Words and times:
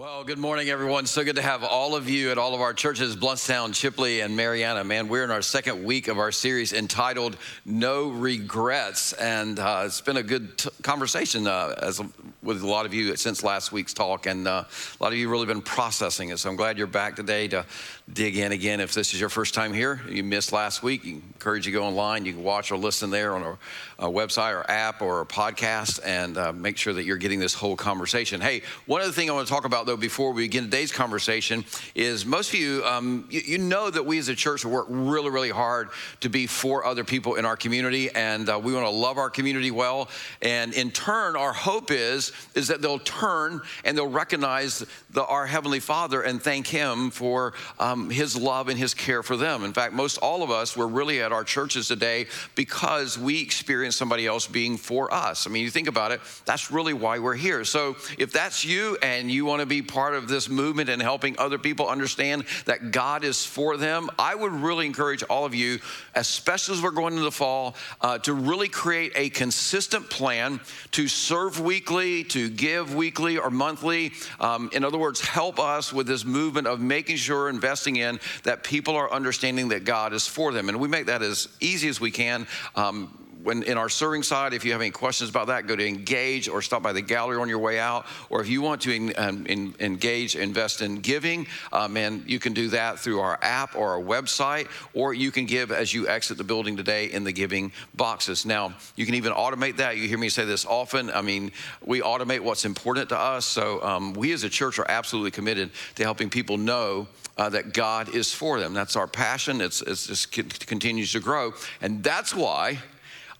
Well, 0.00 0.24
good 0.24 0.38
morning, 0.38 0.70
everyone. 0.70 1.04
So 1.04 1.22
good 1.24 1.36
to 1.36 1.42
have 1.42 1.62
all 1.62 1.94
of 1.94 2.08
you 2.08 2.30
at 2.30 2.38
all 2.38 2.54
of 2.54 2.62
our 2.62 2.72
churches, 2.72 3.16
Blountstown, 3.16 3.72
Chipley, 3.72 4.24
and 4.24 4.34
Marianna. 4.34 4.82
Man, 4.82 5.08
we're 5.08 5.24
in 5.24 5.30
our 5.30 5.42
second 5.42 5.84
week 5.84 6.08
of 6.08 6.18
our 6.18 6.32
series 6.32 6.72
entitled 6.72 7.36
No 7.66 8.08
Regrets. 8.08 9.12
And 9.12 9.58
uh, 9.58 9.82
it's 9.84 10.00
been 10.00 10.16
a 10.16 10.22
good 10.22 10.56
t- 10.56 10.70
conversation 10.80 11.46
uh, 11.46 11.74
as, 11.82 12.00
with 12.42 12.62
a 12.62 12.66
lot 12.66 12.86
of 12.86 12.94
you 12.94 13.14
since 13.16 13.44
last 13.44 13.72
week's 13.72 13.92
talk. 13.92 14.24
And 14.24 14.48
uh, 14.48 14.64
a 14.64 15.02
lot 15.02 15.12
of 15.12 15.18
you 15.18 15.28
really 15.28 15.44
been 15.44 15.60
processing 15.60 16.30
it. 16.30 16.38
So 16.38 16.48
I'm 16.48 16.56
glad 16.56 16.78
you're 16.78 16.86
back 16.86 17.14
today 17.14 17.46
to 17.48 17.66
dig 18.12 18.36
in 18.36 18.52
again. 18.52 18.80
If 18.80 18.92
this 18.92 19.14
is 19.14 19.20
your 19.20 19.28
first 19.28 19.54
time 19.54 19.72
here, 19.72 20.00
you 20.08 20.24
missed 20.24 20.52
last 20.52 20.82
week, 20.82 21.04
you 21.04 21.16
encourage 21.16 21.66
you 21.66 21.72
to 21.72 21.78
go 21.78 21.84
online. 21.84 22.24
You 22.24 22.32
can 22.32 22.42
watch 22.42 22.72
or 22.72 22.76
listen 22.76 23.10
there 23.10 23.34
on 23.34 23.42
our, 23.42 23.58
our 23.98 24.08
website 24.08 24.54
or 24.54 24.68
app 24.70 25.00
or 25.00 25.20
a 25.20 25.26
podcast 25.26 26.00
and 26.04 26.36
uh, 26.36 26.52
make 26.52 26.76
sure 26.76 26.92
that 26.92 27.04
you're 27.04 27.16
getting 27.16 27.38
this 27.38 27.54
whole 27.54 27.76
conversation. 27.76 28.40
Hey, 28.40 28.62
one 28.86 29.00
other 29.00 29.12
thing 29.12 29.30
I 29.30 29.32
want 29.32 29.46
to 29.46 29.52
talk 29.52 29.64
about 29.64 29.86
though 29.86 29.96
before 29.96 30.32
we 30.32 30.44
begin 30.44 30.64
today's 30.64 30.92
conversation 30.92 31.64
is 31.94 32.26
most 32.26 32.52
of 32.52 32.58
you, 32.58 32.84
um, 32.84 33.26
you, 33.30 33.40
you, 33.44 33.58
know 33.58 33.90
that 33.90 34.04
we 34.04 34.18
as 34.18 34.28
a 34.28 34.34
church 34.34 34.64
work 34.64 34.86
really, 34.88 35.30
really 35.30 35.50
hard 35.50 35.90
to 36.20 36.28
be 36.28 36.46
for 36.46 36.84
other 36.84 37.04
people 37.04 37.36
in 37.36 37.44
our 37.44 37.56
community, 37.56 38.10
and 38.10 38.48
uh, 38.48 38.58
we 38.58 38.72
want 38.72 38.86
to 38.86 38.90
love 38.90 39.18
our 39.18 39.30
community 39.30 39.70
well. 39.70 40.08
And 40.42 40.72
in 40.72 40.90
turn, 40.90 41.36
our 41.36 41.52
hope 41.52 41.90
is 41.90 42.32
is 42.54 42.68
that 42.68 42.82
they'll 42.82 42.98
turn 42.98 43.60
and 43.84 43.96
they'll 43.96 44.08
recognize 44.08 44.84
the, 45.10 45.24
our 45.24 45.46
heavenly 45.46 45.80
Father 45.80 46.22
and 46.22 46.42
thank 46.42 46.66
Him 46.66 47.10
for 47.10 47.52
um, 47.78 47.99
His 48.08 48.36
love 48.36 48.68
and 48.68 48.78
His 48.78 48.94
care 48.94 49.22
for 49.22 49.36
them. 49.36 49.64
In 49.64 49.72
fact, 49.72 49.92
most 49.92 50.16
all 50.18 50.42
of 50.42 50.50
us 50.50 50.76
were 50.76 50.88
really 50.88 51.20
at 51.20 51.32
our 51.32 51.44
churches 51.44 51.88
today 51.88 52.26
because 52.54 53.18
we 53.18 53.42
experienced 53.42 53.98
somebody 53.98 54.26
else 54.26 54.46
being 54.46 54.76
for 54.76 55.12
us. 55.12 55.46
I 55.46 55.50
mean, 55.50 55.64
you 55.64 55.70
think 55.70 55.88
about 55.88 56.12
it, 56.12 56.20
that's 56.46 56.70
really 56.70 56.94
why 56.94 57.18
we're 57.18 57.34
here. 57.34 57.64
So 57.64 57.96
if 58.16 58.32
that's 58.32 58.64
you 58.64 58.96
and 59.02 59.30
you 59.30 59.44
want 59.44 59.60
to 59.60 59.66
be 59.66 59.82
part 59.82 60.14
of 60.14 60.28
this 60.28 60.48
movement 60.48 60.88
and 60.88 61.02
helping 61.02 61.38
other 61.38 61.58
people 61.58 61.88
understand 61.88 62.44
that 62.66 62.92
God 62.92 63.24
is 63.24 63.44
for 63.44 63.76
them, 63.76 64.08
I 64.18 64.34
would 64.34 64.52
really 64.52 64.86
encourage 64.86 65.22
all 65.24 65.44
of 65.44 65.54
you, 65.54 65.80
especially 66.14 66.76
as 66.76 66.82
we're 66.82 66.92
going 66.92 67.14
into 67.14 67.24
the 67.24 67.30
fall, 67.32 67.74
uh, 68.00 68.18
to 68.18 68.32
really 68.34 68.68
create 68.68 69.12
a 69.16 69.28
consistent 69.30 70.08
plan 70.08 70.60
to 70.92 71.08
serve 71.08 71.60
weekly, 71.60 72.24
to 72.24 72.48
give 72.48 72.94
weekly 72.94 73.38
or 73.38 73.50
monthly. 73.50 74.12
Um, 74.38 74.70
in 74.72 74.84
other 74.84 74.98
words, 74.98 75.20
help 75.20 75.58
us 75.58 75.92
with 75.92 76.06
this 76.06 76.24
movement 76.24 76.66
of 76.66 76.80
making 76.80 77.16
sure, 77.16 77.48
investing 77.48 77.89
in 77.96 78.20
that 78.44 78.64
people 78.64 78.96
are 78.96 79.10
understanding 79.12 79.68
that 79.68 79.84
God 79.84 80.12
is 80.12 80.26
for 80.26 80.52
them. 80.52 80.68
And 80.68 80.80
we 80.80 80.88
make 80.88 81.06
that 81.06 81.22
as 81.22 81.48
easy 81.60 81.88
as 81.88 82.00
we 82.00 82.10
can. 82.10 82.46
Um, 82.76 83.19
when 83.42 83.62
in 83.62 83.78
our 83.78 83.88
serving 83.88 84.22
side, 84.22 84.52
if 84.52 84.64
you 84.64 84.72
have 84.72 84.80
any 84.80 84.90
questions 84.90 85.30
about 85.30 85.46
that, 85.46 85.66
go 85.66 85.76
to 85.76 85.86
engage 85.86 86.48
or 86.48 86.62
stop 86.62 86.82
by 86.82 86.92
the 86.92 87.00
gallery 87.00 87.38
on 87.38 87.48
your 87.48 87.58
way 87.58 87.78
out. 87.78 88.06
Or 88.28 88.40
if 88.40 88.48
you 88.48 88.62
want 88.62 88.82
to 88.82 88.94
in, 88.94 89.12
um, 89.16 89.46
in, 89.46 89.74
engage, 89.80 90.36
invest 90.36 90.82
in 90.82 90.96
giving, 90.96 91.46
um, 91.72 91.96
and 91.96 92.28
you 92.28 92.38
can 92.38 92.52
do 92.52 92.68
that 92.68 92.98
through 92.98 93.20
our 93.20 93.38
app 93.42 93.76
or 93.76 93.90
our 93.90 94.00
website, 94.00 94.68
or 94.94 95.14
you 95.14 95.30
can 95.30 95.46
give 95.46 95.72
as 95.72 95.94
you 95.94 96.08
exit 96.08 96.38
the 96.38 96.44
building 96.44 96.76
today 96.76 97.06
in 97.06 97.24
the 97.24 97.32
giving 97.32 97.72
boxes. 97.94 98.44
Now, 98.44 98.74
you 98.96 99.06
can 99.06 99.14
even 99.14 99.32
automate 99.32 99.76
that. 99.76 99.96
You 99.96 100.08
hear 100.08 100.18
me 100.18 100.28
say 100.28 100.44
this 100.44 100.66
often. 100.66 101.10
I 101.10 101.22
mean, 101.22 101.52
we 101.84 102.00
automate 102.00 102.40
what's 102.40 102.64
important 102.64 103.08
to 103.10 103.18
us. 103.18 103.46
So 103.46 103.82
um, 103.82 104.12
we 104.12 104.32
as 104.32 104.44
a 104.44 104.50
church 104.50 104.78
are 104.78 104.90
absolutely 104.90 105.30
committed 105.30 105.70
to 105.96 106.02
helping 106.02 106.30
people 106.30 106.58
know 106.58 107.08
uh, 107.38 107.48
that 107.48 107.72
God 107.72 108.14
is 108.14 108.34
for 108.34 108.60
them. 108.60 108.74
That's 108.74 108.96
our 108.96 109.06
passion. 109.06 109.60
It's, 109.60 109.80
it's 109.82 110.06
just 110.06 110.30
continues 110.66 111.12
to 111.12 111.20
grow. 111.20 111.54
And 111.80 112.02
that's 112.02 112.34
why 112.34 112.78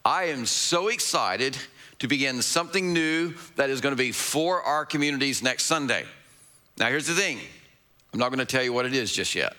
I 0.04 0.24
am 0.24 0.46
so 0.46 0.88
excited 0.88 1.56
to 1.98 2.08
begin 2.08 2.40
something 2.40 2.92
new 2.92 3.34
that 3.56 3.70
is 3.70 3.80
going 3.80 3.92
to 3.92 4.02
be 4.02 4.12
for 4.12 4.62
our 4.62 4.86
communities 4.86 5.42
next 5.42 5.64
Sunday. 5.64 6.04
Now, 6.78 6.88
here's 6.88 7.06
the 7.06 7.14
thing 7.14 7.38
I'm 8.12 8.18
not 8.18 8.30
going 8.30 8.38
to 8.38 8.46
tell 8.46 8.62
you 8.62 8.72
what 8.72 8.86
it 8.86 8.94
is 8.94 9.12
just 9.12 9.34
yet. 9.34 9.54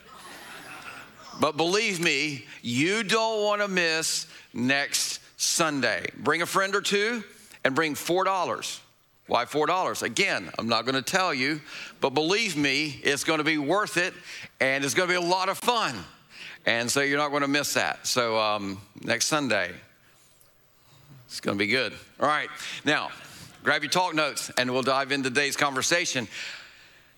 But 1.40 1.58
believe 1.58 2.00
me, 2.00 2.46
you 2.62 3.04
don't 3.04 3.44
want 3.44 3.62
to 3.62 3.68
miss 3.68 4.28
next 4.54 5.20
Sunday. 5.38 6.08
Bring 6.18 6.42
a 6.42 6.46
friend 6.46 6.76
or 6.76 6.82
two 6.82 7.24
and 7.64 7.74
bring 7.74 7.94
$4. 7.94 8.80
Why 9.28 9.46
$4? 9.46 10.04
Again, 10.04 10.50
I'm 10.60 10.68
not 10.68 10.86
going 10.86 10.96
to 10.96 11.02
tell 11.02 11.34
you, 11.34 11.62
but 12.02 12.10
believe 12.12 12.58
me, 12.58 13.00
it's 13.04 13.24
going 13.24 13.38
to 13.38 13.44
be 13.44 13.58
worth 13.58 13.98
it 13.98 14.14
and 14.60 14.84
it's 14.84 14.94
going 14.94 15.08
to 15.08 15.14
be 15.14 15.18
a 15.18 15.30
lot 15.30 15.48
of 15.48 15.58
fun. 15.58 15.96
And 16.66 16.92
so 16.92 17.02
you're 17.02 17.18
not 17.18 17.30
going 17.30 17.44
to 17.44 17.48
miss 17.48 17.74
that. 17.76 18.06
So 18.06 18.38
um, 18.38 18.82
next 19.04 19.28
Sunday, 19.28 19.72
it's 21.32 21.40
going 21.40 21.58
to 21.58 21.64
be 21.64 21.72
good. 21.72 21.94
All 22.20 22.28
right. 22.28 22.50
Now, 22.84 23.10
grab 23.64 23.84
your 23.84 23.90
talk 23.90 24.14
notes 24.14 24.52
and 24.58 24.70
we'll 24.70 24.82
dive 24.82 25.14
into 25.14 25.30
today's 25.30 25.56
conversation. 25.56 26.28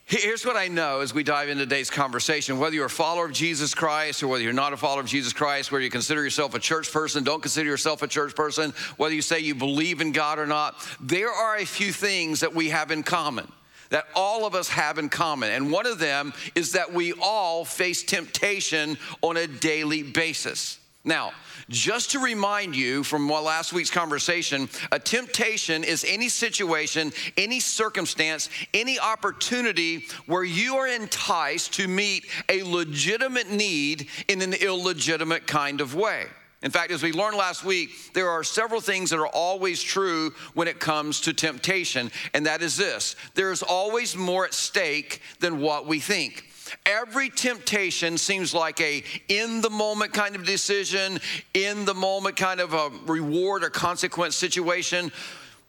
Here's 0.06 0.46
what 0.46 0.56
I 0.56 0.68
know 0.68 1.00
as 1.00 1.16
we 1.16 1.24
dive 1.24 1.50
into 1.50 1.64
today's 1.64 1.90
conversation 1.90 2.60
whether 2.60 2.76
you're 2.76 2.86
a 2.86 2.92
follower 2.92 3.26
of 3.26 3.32
Jesus 3.32 3.74
Christ 3.74 4.22
or 4.22 4.28
whether 4.28 4.44
you're 4.44 4.54
not 4.54 4.72
a 4.72 4.78
follower 4.78 5.02
of 5.02 5.08
Jesus 5.08 5.34
Christ, 5.34 5.72
whether 5.72 5.84
you 5.84 5.90
consider 5.90 6.24
yourself 6.24 6.54
a 6.54 6.60
church 6.60 6.94
person, 6.94 7.24
don't 7.24 7.42
consider 7.42 7.68
yourself 7.68 8.04
a 8.04 8.08
church 8.08 8.36
person, 8.36 8.72
whether 8.98 9.16
you 9.16 9.24
say 9.24 9.40
you 9.40 9.56
believe 9.56 10.00
in 10.00 10.12
God 10.12 10.38
or 10.38 10.46
not, 10.46 10.76
there 11.02 11.32
are 11.32 11.58
a 11.58 11.66
few 11.66 11.92
things 11.92 12.42
that 12.42 12.54
we 12.54 12.70
have 12.70 12.92
in 12.92 13.02
common 13.02 13.52
that 13.90 14.06
all 14.16 14.46
of 14.46 14.54
us 14.54 14.70
have 14.70 15.00
in 15.00 15.10
common. 15.10 15.50
And 15.50 15.72
one 15.72 15.88
of 15.88 15.98
them 15.98 16.34
is 16.54 16.74
that 16.74 16.94
we 16.94 17.14
all 17.20 17.66
face 17.66 18.04
temptation 18.04 19.00
on 19.24 19.38
a 19.38 19.48
daily 19.48 20.04
basis. 20.04 20.78
Now, 21.06 21.34
just 21.68 22.12
to 22.12 22.20
remind 22.20 22.78
you 22.78 23.04
from 23.04 23.30
last 23.30 23.74
week's 23.74 23.90
conversation, 23.90 24.70
a 24.92 25.00
temptation 25.00 25.84
is 25.84 26.06
any 26.08 26.30
situation, 26.30 27.12
any 27.36 27.60
circumstance, 27.60 28.50
any 28.74 29.00
opportunity 29.00 30.06
where 30.28 30.46
you 30.46 30.78
are 30.78 30.88
enticed 30.88 31.74
to 31.74 31.90
meet 31.90 32.26
a 32.48 32.64
legitimate 32.64 33.52
need 33.52 34.08
in 34.30 34.42
an 34.42 34.54
illegitimate 34.54 35.46
kind 35.46 35.82
of 35.82 35.94
way. 35.94 36.28
In 36.62 36.72
fact, 36.72 36.92
as 36.92 37.04
we 37.04 37.12
learned 37.12 37.36
last 37.36 37.66
week, 37.66 37.90
there 38.14 38.30
are 38.30 38.42
several 38.42 38.80
things 38.80 39.10
that 39.10 39.20
are 39.20 39.28
always 39.28 39.84
true 39.84 40.34
when 40.54 40.70
it 40.70 40.80
comes 40.80 41.20
to 41.22 41.34
temptation, 41.34 42.10
and 42.34 42.46
that 42.46 42.62
is 42.62 42.78
this 42.78 43.18
there 43.36 43.52
is 43.52 43.62
always 43.62 44.16
more 44.16 44.46
at 44.46 44.54
stake 44.54 45.22
than 45.42 45.60
what 45.60 45.86
we 45.86 46.00
think. 46.00 46.46
Every 46.86 47.30
temptation 47.30 48.18
seems 48.18 48.54
like 48.54 48.80
a 48.82 49.04
in 49.28 49.62
the 49.62 49.70
moment 49.70 50.14
kind 50.14 50.36
of 50.36 50.46
decision, 50.46 51.20
in 51.54 51.86
the 51.86 51.94
moment 51.94 52.36
kind 52.36 52.60
of 52.60 52.74
a 52.74 52.92
reward 53.06 53.64
or 53.64 53.70
consequence 53.70 54.36
situation. 54.36 55.12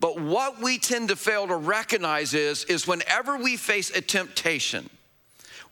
But 0.01 0.21
what 0.21 0.61
we 0.61 0.79
tend 0.79 1.09
to 1.09 1.17
fail 1.17 1.47
to 1.47 1.57
recognize 1.57 2.35
is, 2.35 2.65
is 2.65 2.87
whenever 2.87 3.39
we 3.39 3.57
face 3.57 3.91
a 3.91 4.01
temptation, 4.01 4.91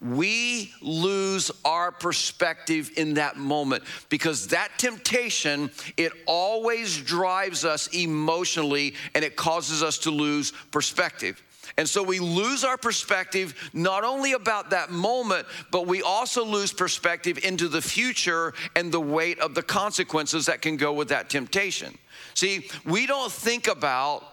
we 0.00 0.72
lose 0.80 1.50
our 1.64 1.92
perspective 1.92 2.90
in 2.96 3.14
that 3.14 3.36
moment 3.36 3.84
because 4.08 4.48
that 4.48 4.70
temptation 4.76 5.70
it 5.96 6.12
always 6.26 6.98
drives 6.98 7.64
us 7.64 7.86
emotionally 7.88 8.94
and 9.14 9.24
it 9.24 9.36
causes 9.36 9.82
us 9.82 9.98
to 9.98 10.10
lose 10.10 10.52
perspective 10.72 11.40
and 11.76 11.88
so 11.88 12.02
we 12.02 12.18
lose 12.18 12.64
our 12.64 12.76
perspective 12.76 13.70
not 13.72 14.04
only 14.04 14.32
about 14.32 14.70
that 14.70 14.90
moment, 14.90 15.46
but 15.70 15.86
we 15.86 16.02
also 16.02 16.44
lose 16.44 16.72
perspective 16.72 17.38
into 17.44 17.68
the 17.68 17.80
future 17.80 18.52
and 18.76 18.92
the 18.92 19.00
weight 19.00 19.38
of 19.38 19.54
the 19.54 19.62
consequences 19.62 20.46
that 20.46 20.60
can 20.60 20.76
go 20.76 20.92
with 20.92 21.08
that 21.08 21.30
temptation. 21.30 21.96
See, 22.34 22.68
we 22.84 23.06
don't 23.06 23.32
think 23.32 23.68
about 23.68 24.24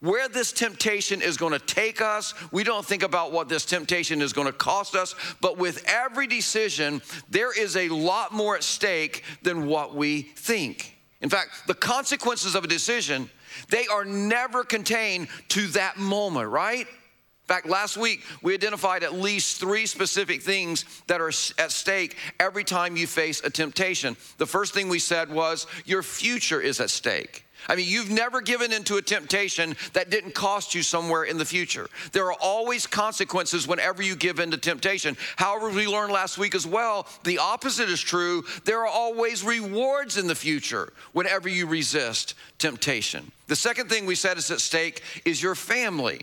where 0.00 0.28
this 0.28 0.52
temptation 0.52 1.22
is 1.22 1.36
going 1.36 1.52
to 1.52 1.58
take 1.58 2.00
us. 2.00 2.34
We 2.52 2.64
don't 2.64 2.84
think 2.84 3.02
about 3.02 3.32
what 3.32 3.48
this 3.48 3.64
temptation 3.64 4.20
is 4.20 4.32
going 4.32 4.46
to 4.46 4.52
cost 4.52 4.94
us. 4.94 5.14
But 5.40 5.58
with 5.58 5.84
every 5.88 6.26
decision, 6.26 7.02
there 7.30 7.58
is 7.58 7.76
a 7.76 7.88
lot 7.88 8.32
more 8.32 8.56
at 8.56 8.62
stake 8.62 9.24
than 9.42 9.66
what 9.66 9.94
we 9.94 10.22
think. 10.22 10.96
In 11.22 11.30
fact, 11.30 11.66
the 11.66 11.74
consequences 11.74 12.54
of 12.54 12.62
a 12.62 12.68
decision 12.68 13.30
they 13.70 13.86
are 13.86 14.04
never 14.04 14.64
contained 14.64 15.28
to 15.48 15.66
that 15.68 15.96
moment, 15.96 16.50
right? 16.50 16.86
In 16.86 17.54
fact, 17.54 17.66
last 17.66 17.96
week 17.96 18.24
we 18.42 18.54
identified 18.54 19.04
at 19.04 19.14
least 19.14 19.60
three 19.60 19.86
specific 19.86 20.42
things 20.42 20.84
that 21.06 21.20
are 21.20 21.28
at 21.28 21.70
stake 21.70 22.16
every 22.40 22.64
time 22.64 22.96
you 22.96 23.06
face 23.06 23.40
a 23.44 23.50
temptation. 23.50 24.16
The 24.38 24.46
first 24.46 24.74
thing 24.74 24.88
we 24.88 24.98
said 24.98 25.30
was 25.30 25.68
your 25.84 26.02
future 26.02 26.60
is 26.60 26.80
at 26.80 26.90
stake. 26.90 27.45
I 27.68 27.76
mean, 27.76 27.88
you've 27.88 28.10
never 28.10 28.40
given 28.40 28.72
into 28.72 28.96
a 28.96 29.02
temptation 29.02 29.76
that 29.92 30.10
didn't 30.10 30.34
cost 30.34 30.74
you 30.74 30.82
somewhere 30.82 31.24
in 31.24 31.38
the 31.38 31.44
future. 31.44 31.88
There 32.12 32.26
are 32.26 32.38
always 32.40 32.86
consequences 32.86 33.66
whenever 33.66 34.02
you 34.02 34.16
give 34.16 34.38
into 34.38 34.56
temptation. 34.56 35.16
However, 35.36 35.70
we 35.70 35.86
learned 35.86 36.12
last 36.12 36.38
week 36.38 36.54
as 36.54 36.66
well, 36.66 37.06
the 37.24 37.38
opposite 37.38 37.88
is 37.88 38.00
true. 38.00 38.44
There 38.64 38.80
are 38.80 38.86
always 38.86 39.44
rewards 39.44 40.16
in 40.16 40.26
the 40.26 40.34
future 40.34 40.92
whenever 41.12 41.48
you 41.48 41.66
resist 41.66 42.34
temptation. 42.58 43.30
The 43.48 43.56
second 43.56 43.88
thing 43.88 44.06
we 44.06 44.14
said 44.14 44.38
is 44.38 44.50
at 44.50 44.60
stake 44.60 45.02
is 45.24 45.42
your 45.42 45.54
family. 45.54 46.22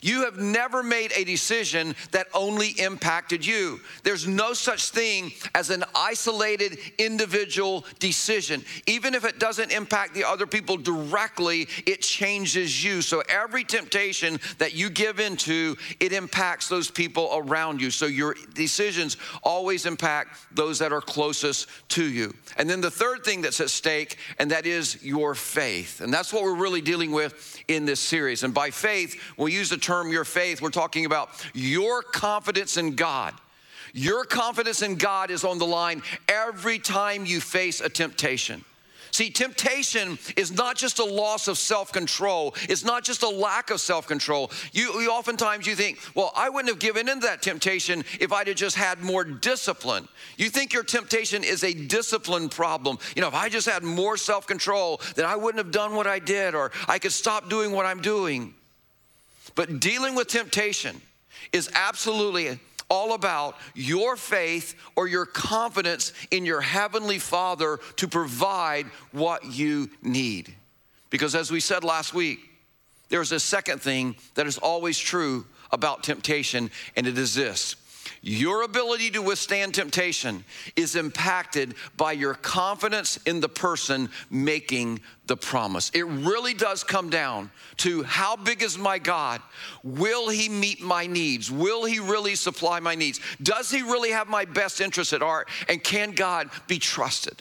You 0.00 0.24
have 0.24 0.38
never 0.38 0.82
made 0.82 1.12
a 1.14 1.24
decision 1.24 1.94
that 2.12 2.28
only 2.34 2.68
impacted 2.70 3.44
you. 3.44 3.80
There's 4.04 4.26
no 4.26 4.52
such 4.52 4.90
thing 4.90 5.32
as 5.54 5.70
an 5.70 5.84
isolated 5.94 6.78
individual 6.98 7.84
decision. 7.98 8.64
Even 8.86 9.14
if 9.14 9.24
it 9.24 9.38
doesn't 9.38 9.72
impact 9.72 10.14
the 10.14 10.24
other 10.24 10.46
people 10.46 10.76
directly, 10.76 11.68
it 11.86 12.00
changes 12.00 12.82
you. 12.84 13.02
So 13.02 13.22
every 13.28 13.64
temptation 13.64 14.38
that 14.58 14.74
you 14.74 14.88
give 14.88 15.20
into, 15.20 15.76
it 16.00 16.12
impacts 16.12 16.68
those 16.68 16.90
people 16.90 17.30
around 17.32 17.80
you. 17.80 17.90
So 17.90 18.06
your 18.06 18.36
decisions 18.54 19.16
always 19.42 19.86
impact 19.86 20.38
those 20.54 20.78
that 20.78 20.92
are 20.92 21.00
closest 21.00 21.68
to 21.90 22.04
you. 22.04 22.34
And 22.56 22.68
then 22.68 22.80
the 22.80 22.90
third 22.90 23.24
thing 23.24 23.42
that's 23.42 23.60
at 23.60 23.70
stake, 23.70 24.16
and 24.38 24.50
that 24.50 24.66
is 24.66 25.02
your 25.02 25.34
faith. 25.34 26.00
And 26.00 26.12
that's 26.12 26.32
what 26.32 26.42
we're 26.44 26.54
really 26.54 26.80
dealing 26.80 27.10
with 27.10 27.58
in 27.68 27.84
this 27.84 28.00
series. 28.00 28.42
And 28.42 28.54
by 28.54 28.70
faith, 28.70 29.20
we'll 29.36 29.48
use 29.48 29.71
the 29.72 29.78
term 29.78 30.12
your 30.12 30.24
faith, 30.24 30.62
we're 30.62 30.70
talking 30.70 31.06
about 31.06 31.30
your 31.54 32.02
confidence 32.02 32.76
in 32.76 32.94
God. 32.94 33.34
Your 33.94 34.24
confidence 34.24 34.82
in 34.82 34.96
God 34.96 35.30
is 35.30 35.44
on 35.44 35.58
the 35.58 35.66
line 35.66 36.02
every 36.28 36.78
time 36.78 37.26
you 37.26 37.40
face 37.40 37.80
a 37.80 37.88
temptation. 37.88 38.64
See, 39.10 39.28
temptation 39.28 40.18
is 40.38 40.50
not 40.50 40.76
just 40.76 40.98
a 40.98 41.04
loss 41.04 41.46
of 41.46 41.58
self-control. 41.58 42.54
It's 42.62 42.82
not 42.82 43.04
just 43.04 43.22
a 43.22 43.28
lack 43.28 43.70
of 43.70 43.78
self-control. 43.78 44.50
You, 44.72 45.02
you, 45.02 45.10
oftentimes 45.10 45.66
you 45.66 45.74
think, 45.74 45.98
well, 46.14 46.32
I 46.34 46.48
wouldn't 46.48 46.70
have 46.70 46.78
given 46.78 47.10
in 47.10 47.20
to 47.20 47.26
that 47.26 47.42
temptation 47.42 48.04
if 48.20 48.32
I'd 48.32 48.46
have 48.46 48.56
just 48.56 48.76
had 48.76 49.00
more 49.00 49.22
discipline. 49.22 50.08
You 50.38 50.48
think 50.48 50.72
your 50.72 50.82
temptation 50.82 51.44
is 51.44 51.62
a 51.62 51.74
discipline 51.74 52.48
problem. 52.48 52.98
You 53.14 53.20
know, 53.20 53.28
if 53.28 53.34
I 53.34 53.50
just 53.50 53.68
had 53.68 53.82
more 53.82 54.16
self-control, 54.16 55.02
then 55.14 55.26
I 55.26 55.36
wouldn't 55.36 55.62
have 55.62 55.72
done 55.72 55.94
what 55.94 56.06
I 56.06 56.18
did, 56.18 56.54
or 56.54 56.72
I 56.88 56.98
could 56.98 57.12
stop 57.12 57.50
doing 57.50 57.72
what 57.72 57.84
I'm 57.84 58.00
doing. 58.00 58.54
But 59.54 59.80
dealing 59.80 60.14
with 60.14 60.28
temptation 60.28 61.00
is 61.52 61.70
absolutely 61.74 62.58
all 62.88 63.14
about 63.14 63.56
your 63.74 64.16
faith 64.16 64.74
or 64.96 65.08
your 65.08 65.24
confidence 65.24 66.12
in 66.30 66.44
your 66.44 66.60
heavenly 66.60 67.18
Father 67.18 67.78
to 67.96 68.06
provide 68.06 68.86
what 69.12 69.44
you 69.46 69.88
need. 70.02 70.54
Because 71.08 71.34
as 71.34 71.50
we 71.50 71.60
said 71.60 71.84
last 71.84 72.12
week, 72.12 72.40
there's 73.08 73.32
a 73.32 73.40
second 73.40 73.80
thing 73.80 74.16
that 74.34 74.46
is 74.46 74.58
always 74.58 74.98
true 74.98 75.46
about 75.70 76.02
temptation, 76.02 76.70
and 76.96 77.06
it 77.06 77.16
is 77.16 77.34
this 77.34 77.76
your 78.20 78.62
ability 78.62 79.10
to 79.10 79.22
withstand 79.22 79.74
temptation 79.74 80.44
is 80.76 80.96
impacted 80.96 81.74
by 81.96 82.12
your 82.12 82.34
confidence 82.34 83.18
in 83.26 83.40
the 83.40 83.48
person 83.48 84.10
making 84.30 85.00
the 85.26 85.36
promise. 85.36 85.90
It 85.94 86.02
really 86.02 86.54
does 86.54 86.84
come 86.84 87.10
down 87.10 87.50
to 87.78 88.02
how 88.02 88.36
big 88.36 88.62
is 88.62 88.76
my 88.76 88.98
God? 88.98 89.40
Will 89.82 90.28
He 90.28 90.48
meet 90.48 90.82
my 90.82 91.06
needs? 91.06 91.50
Will 91.50 91.84
He 91.84 91.98
really 91.98 92.34
supply 92.34 92.80
my 92.80 92.94
needs? 92.94 93.20
Does 93.42 93.70
He 93.70 93.82
really 93.82 94.10
have 94.10 94.28
my 94.28 94.44
best 94.44 94.80
interest 94.80 95.12
at 95.12 95.22
heart? 95.22 95.48
And 95.68 95.82
can 95.82 96.12
God 96.12 96.50
be 96.66 96.78
trusted? 96.78 97.40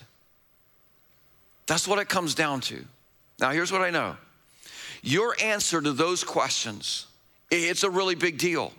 That's 1.68 1.88
what 1.88 2.00
it 2.00 2.10
comes 2.10 2.36
down 2.36 2.62
to. 2.62 2.84
Now, 3.40 3.52
here's 3.52 3.72
what 3.72 3.82
I 3.82 3.90
know 3.90 4.18
your 5.02 5.36
answer 5.42 5.82
to 5.82 5.92
those 5.92 6.24
questions, 6.24 7.08
it's 7.50 7.84
a 7.84 7.90
really 7.90 8.16
big 8.16 8.38
deal. 8.38 8.72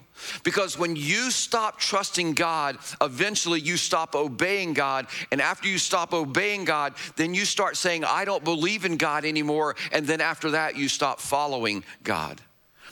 Because 0.44 0.78
when 0.78 0.96
you 0.96 1.30
stop 1.30 1.78
trusting 1.78 2.34
God, 2.34 2.78
eventually 3.00 3.60
you 3.60 3.76
stop 3.76 4.14
obeying 4.14 4.72
God. 4.72 5.06
And 5.30 5.40
after 5.40 5.69
you 5.69 5.78
stop 5.78 6.12
obeying 6.12 6.64
God, 6.64 6.94
then 7.16 7.34
you 7.34 7.44
start 7.44 7.76
saying, 7.76 8.04
I 8.04 8.24
don't 8.24 8.44
believe 8.44 8.84
in 8.84 8.96
God 8.96 9.24
anymore. 9.24 9.76
And 9.92 10.06
then 10.06 10.20
after 10.20 10.52
that, 10.52 10.76
you 10.76 10.88
stop 10.88 11.20
following 11.20 11.84
God. 12.02 12.40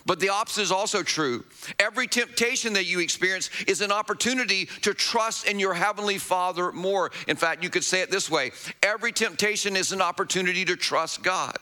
But 0.06 0.19
the 0.19 0.31
opposite 0.31 0.62
is 0.62 0.73
also 0.73 1.03
true. 1.03 1.44
Every 1.79 2.06
temptation 2.06 2.73
that 2.73 2.87
you 2.87 3.00
experience 3.00 3.50
is 3.67 3.81
an 3.81 3.93
opportunity 3.93 4.67
to 4.83 4.94
trust 4.94 5.47
in 5.47 5.61
your 5.61 5.75
Heavenly 5.75 6.19
Father 6.19 6.73
more. 6.73 7.11
In 7.29 7.37
fact, 7.37 7.62
you 7.62 7.71
could 7.71 7.85
say 7.85 8.00
it 8.00 8.11
this 8.11 8.31
way 8.31 8.53
every 8.83 9.12
temptation 9.12 9.76
is 9.76 9.93
an 9.93 10.00
opportunity 10.00 10.65
to 10.65 10.76
trust 10.76 11.23
God. 11.23 11.56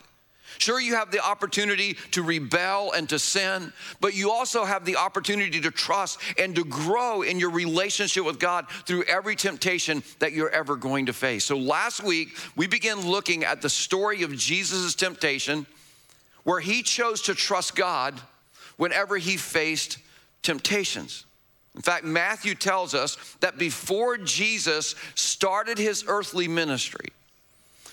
Sure, 0.58 0.80
you 0.80 0.96
have 0.96 1.12
the 1.12 1.24
opportunity 1.24 1.94
to 2.10 2.22
rebel 2.22 2.92
and 2.92 3.08
to 3.08 3.18
sin, 3.18 3.72
but 4.00 4.14
you 4.14 4.30
also 4.30 4.64
have 4.64 4.84
the 4.84 4.96
opportunity 4.96 5.60
to 5.60 5.70
trust 5.70 6.18
and 6.36 6.54
to 6.56 6.64
grow 6.64 7.22
in 7.22 7.38
your 7.38 7.50
relationship 7.50 8.24
with 8.24 8.40
God 8.40 8.68
through 8.84 9.04
every 9.04 9.36
temptation 9.36 10.02
that 10.18 10.32
you're 10.32 10.50
ever 10.50 10.74
going 10.74 11.06
to 11.06 11.12
face. 11.12 11.44
So 11.44 11.56
last 11.56 12.02
week, 12.02 12.36
we 12.56 12.66
began 12.66 13.08
looking 13.08 13.44
at 13.44 13.62
the 13.62 13.70
story 13.70 14.24
of 14.24 14.36
Jesus' 14.36 14.96
temptation, 14.96 15.64
where 16.42 16.60
he 16.60 16.82
chose 16.82 17.22
to 17.22 17.34
trust 17.34 17.76
God 17.76 18.20
whenever 18.78 19.16
he 19.16 19.36
faced 19.36 19.98
temptations. 20.42 21.24
In 21.76 21.82
fact, 21.82 22.04
Matthew 22.04 22.56
tells 22.56 22.94
us 22.94 23.16
that 23.40 23.58
before 23.58 24.18
Jesus 24.18 24.96
started 25.14 25.78
his 25.78 26.04
earthly 26.08 26.48
ministry, 26.48 27.10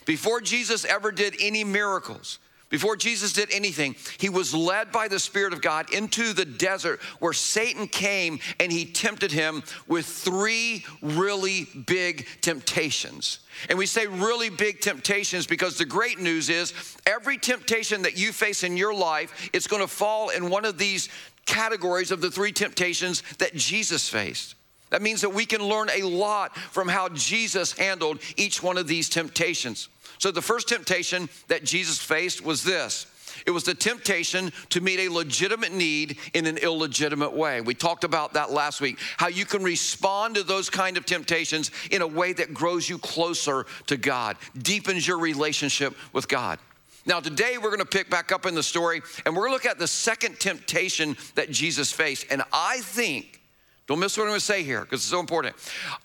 before 0.05 0.41
Jesus 0.41 0.83
ever 0.85 1.11
did 1.11 1.35
any 1.39 1.63
miracles, 1.63 2.39
before 2.69 2.95
Jesus 2.95 3.31
did 3.31 3.51
anything, 3.51 3.95
he 4.17 4.27
was 4.27 4.53
led 4.53 4.91
by 4.91 5.07
the 5.07 5.19
Spirit 5.19 5.53
of 5.53 5.61
God 5.61 5.93
into 5.93 6.33
the 6.33 6.45
desert 6.45 6.99
where 7.19 7.33
Satan 7.33 7.87
came 7.87 8.39
and 8.59 8.71
he 8.71 8.85
tempted 8.85 9.31
him 9.31 9.63
with 9.87 10.05
three 10.05 10.83
really 11.01 11.67
big 11.85 12.27
temptations. 12.41 13.39
And 13.69 13.77
we 13.77 13.85
say 13.85 14.07
really 14.07 14.49
big 14.49 14.81
temptations 14.81 15.45
because 15.45 15.77
the 15.77 15.85
great 15.85 16.19
news 16.19 16.49
is 16.49 16.73
every 17.05 17.37
temptation 17.37 18.01
that 18.01 18.17
you 18.17 18.33
face 18.33 18.63
in 18.63 18.77
your 18.77 18.95
life, 18.95 19.49
it's 19.53 19.67
going 19.67 19.83
to 19.83 19.87
fall 19.87 20.29
in 20.29 20.49
one 20.49 20.65
of 20.65 20.77
these 20.77 21.09
categories 21.45 22.09
of 22.09 22.19
the 22.19 22.31
three 22.31 22.51
temptations 22.51 23.21
that 23.37 23.53
Jesus 23.53 24.09
faced. 24.09 24.55
That 24.89 25.01
means 25.01 25.21
that 25.21 25.33
we 25.33 25.45
can 25.45 25.61
learn 25.61 25.89
a 25.89 26.03
lot 26.03 26.57
from 26.57 26.87
how 26.87 27.09
Jesus 27.09 27.77
handled 27.77 28.19
each 28.37 28.63
one 28.63 28.77
of 28.77 28.87
these 28.87 29.09
temptations. 29.09 29.87
So, 30.17 30.31
the 30.31 30.41
first 30.41 30.67
temptation 30.67 31.29
that 31.47 31.63
Jesus 31.63 31.99
faced 31.99 32.43
was 32.43 32.63
this 32.63 33.07
it 33.45 33.51
was 33.51 33.63
the 33.63 33.73
temptation 33.73 34.51
to 34.69 34.81
meet 34.81 34.99
a 34.99 35.09
legitimate 35.11 35.73
need 35.73 36.17
in 36.33 36.45
an 36.45 36.57
illegitimate 36.57 37.33
way. 37.33 37.61
We 37.61 37.73
talked 37.73 38.03
about 38.03 38.33
that 38.33 38.51
last 38.51 38.81
week, 38.81 38.99
how 39.17 39.27
you 39.27 39.45
can 39.45 39.63
respond 39.63 40.35
to 40.35 40.43
those 40.43 40.69
kind 40.69 40.97
of 40.97 41.05
temptations 41.05 41.71
in 41.91 42.01
a 42.01 42.07
way 42.07 42.33
that 42.33 42.53
grows 42.53 42.89
you 42.89 42.97
closer 42.97 43.65
to 43.87 43.97
God, 43.97 44.37
deepens 44.57 45.07
your 45.07 45.17
relationship 45.17 45.95
with 46.13 46.27
God. 46.27 46.59
Now, 47.05 47.19
today 47.19 47.57
we're 47.57 47.69
gonna 47.69 47.85
pick 47.85 48.09
back 48.09 48.31
up 48.31 48.45
in 48.45 48.55
the 48.55 48.63
story 48.63 49.01
and 49.25 49.35
we're 49.35 49.43
gonna 49.43 49.53
look 49.53 49.65
at 49.65 49.77
the 49.77 49.87
second 49.87 50.39
temptation 50.39 51.15
that 51.35 51.51
Jesus 51.51 51.91
faced. 51.91 52.25
And 52.31 52.41
I 52.51 52.79
think 52.81 53.41
don't 53.87 53.99
miss 53.99 54.17
what 54.17 54.23
I'm 54.23 54.29
gonna 54.29 54.39
say 54.39 54.63
here 54.63 54.81
because 54.81 55.01
it's 55.01 55.09
so 55.09 55.19
important. 55.19 55.55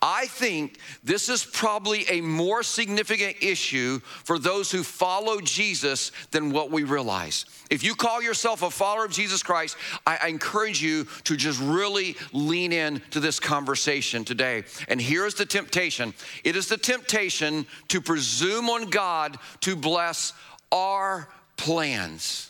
I 0.03 0.27
think 0.27 0.79
this 1.03 1.31
is 1.31 1.44
probably 1.44 2.05
a 2.11 2.21
more 2.21 2.62
significant 2.62 3.37
issue 3.41 4.00
for 4.00 4.38
those 4.38 4.71
who 4.71 4.82
follow 4.82 5.41
Jesus 5.41 6.12
than 6.31 6.53
what 6.53 6.71
we 6.71 6.82
realize. 6.82 7.47
If 7.71 7.82
you 7.82 7.94
call 7.94 8.21
yourself 8.21 8.62
a 8.62 8.71
follower 8.71 9.06
of 9.06 9.12
Jesus 9.12 9.43
Christ, 9.43 9.79
I, 10.06 10.29
encourage 10.29 10.82
you 10.82 11.06
to 11.25 11.37
just 11.37 11.59
really 11.61 12.17
lean 12.32 12.73
in 12.73 13.00
to 13.12 13.21
this 13.21 13.41
conversation 13.41 14.25
today. 14.25 14.64
And 14.88 15.00
here's 15.00 15.35
the 15.35 15.47
temptation 15.47 16.12
it 16.45 16.57
is 16.57 16.69
the 16.69 16.76
temptation 16.76 17.64
to 17.88 18.02
presume 18.02 18.69
on 18.69 18.90
God 18.90 19.38
to 19.61 19.75
bless 19.75 20.35
our 20.71 21.28
plans. 21.57 22.50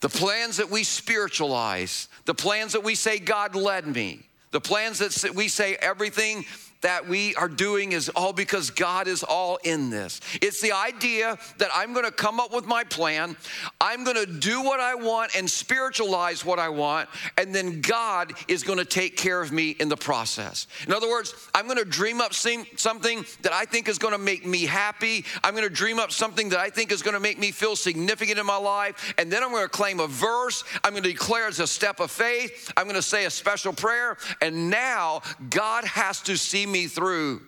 The 0.00 0.08
plans 0.08 0.56
that 0.56 0.70
we 0.70 0.82
spiritualize, 0.82 2.08
the 2.24 2.34
plans 2.34 2.72
that 2.72 2.82
we 2.82 2.94
say, 2.94 3.18
God 3.18 3.54
led 3.54 3.86
me, 3.86 4.26
the 4.50 4.60
plans 4.60 4.98
that 4.98 5.34
we 5.34 5.48
say 5.48 5.76
everything 5.76 6.44
that 6.82 7.06
we 7.06 7.34
are 7.34 7.48
doing 7.48 7.92
is 7.92 8.08
all 8.10 8.32
because 8.32 8.70
God 8.70 9.08
is 9.08 9.22
all 9.22 9.58
in 9.64 9.90
this. 9.90 10.20
It's 10.40 10.60
the 10.60 10.72
idea 10.72 11.38
that 11.58 11.70
I'm 11.74 11.92
gonna 11.92 12.10
come 12.10 12.40
up 12.40 12.52
with 12.52 12.66
my 12.66 12.84
plan, 12.84 13.36
I'm 13.80 14.04
gonna 14.04 14.26
do 14.26 14.62
what 14.62 14.80
I 14.80 14.94
want 14.94 15.36
and 15.36 15.48
spiritualize 15.48 16.44
what 16.44 16.58
I 16.58 16.68
want, 16.68 17.08
and 17.36 17.54
then 17.54 17.80
God 17.80 18.32
is 18.48 18.62
gonna 18.62 18.84
take 18.84 19.16
care 19.16 19.42
of 19.42 19.52
me 19.52 19.70
in 19.70 19.88
the 19.88 19.96
process. 19.96 20.66
In 20.86 20.92
other 20.92 21.08
words, 21.08 21.34
I'm 21.54 21.68
gonna 21.68 21.84
dream 21.84 22.20
up 22.20 22.32
something 22.32 23.24
that 23.42 23.52
I 23.52 23.64
think 23.64 23.88
is 23.88 23.98
gonna 23.98 24.18
make 24.18 24.46
me 24.46 24.64
happy. 24.64 25.24
I'm 25.44 25.54
gonna 25.54 25.68
dream 25.68 25.98
up 25.98 26.12
something 26.12 26.48
that 26.50 26.58
I 26.58 26.70
think 26.70 26.92
is 26.92 27.02
gonna 27.02 27.20
make 27.20 27.38
me 27.38 27.50
feel 27.50 27.76
significant 27.76 28.38
in 28.38 28.46
my 28.46 28.56
life, 28.56 29.14
and 29.18 29.30
then 29.30 29.42
I'm 29.42 29.52
gonna 29.52 29.68
claim 29.68 30.00
a 30.00 30.06
verse, 30.06 30.64
I'm 30.82 30.94
gonna 30.94 31.02
declare 31.02 31.46
as 31.46 31.60
a 31.60 31.66
step 31.66 32.00
of 32.00 32.10
faith, 32.10 32.72
I'm 32.76 32.86
gonna 32.86 33.02
say 33.02 33.24
a 33.26 33.30
special 33.30 33.72
prayer, 33.72 34.16
and 34.40 34.70
now 34.70 35.22
God 35.50 35.84
has 35.84 36.20
to 36.22 36.36
see 36.36 36.66
me 36.70 36.86
through, 36.86 37.42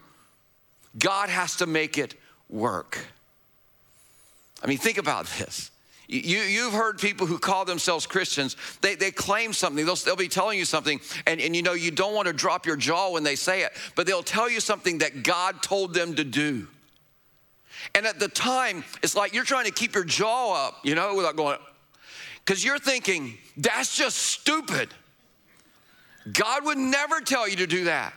God 0.98 1.28
has 1.28 1.56
to 1.56 1.66
make 1.66 1.98
it 1.98 2.14
work. 2.48 2.98
I 4.62 4.66
mean, 4.66 4.78
think 4.78 4.98
about 4.98 5.26
this. 5.38 5.70
You, 6.08 6.40
you've 6.40 6.74
heard 6.74 6.98
people 6.98 7.26
who 7.26 7.38
call 7.38 7.64
themselves 7.64 8.06
Christians, 8.06 8.56
they, 8.82 8.96
they 8.96 9.10
claim 9.10 9.54
something, 9.54 9.86
they'll, 9.86 9.96
they'll 9.96 10.14
be 10.14 10.28
telling 10.28 10.58
you 10.58 10.66
something, 10.66 11.00
and, 11.26 11.40
and 11.40 11.56
you 11.56 11.62
know, 11.62 11.72
you 11.72 11.90
don't 11.90 12.14
want 12.14 12.26
to 12.26 12.34
drop 12.34 12.66
your 12.66 12.76
jaw 12.76 13.10
when 13.12 13.22
they 13.22 13.34
say 13.34 13.62
it, 13.62 13.72
but 13.96 14.06
they'll 14.06 14.22
tell 14.22 14.50
you 14.50 14.60
something 14.60 14.98
that 14.98 15.22
God 15.22 15.62
told 15.62 15.94
them 15.94 16.14
to 16.16 16.24
do. 16.24 16.66
And 17.94 18.06
at 18.06 18.18
the 18.18 18.28
time, 18.28 18.84
it's 19.02 19.16
like 19.16 19.32
you're 19.32 19.44
trying 19.44 19.64
to 19.64 19.70
keep 19.70 19.94
your 19.94 20.04
jaw 20.04 20.66
up, 20.66 20.80
you 20.84 20.94
know, 20.94 21.14
without 21.14 21.34
going, 21.34 21.58
Because 22.44 22.62
you're 22.62 22.78
thinking, 22.78 23.38
that's 23.56 23.96
just 23.96 24.18
stupid. 24.18 24.90
God 26.30 26.64
would 26.66 26.78
never 26.78 27.20
tell 27.20 27.48
you 27.48 27.56
to 27.56 27.66
do 27.66 27.84
that. 27.84 28.12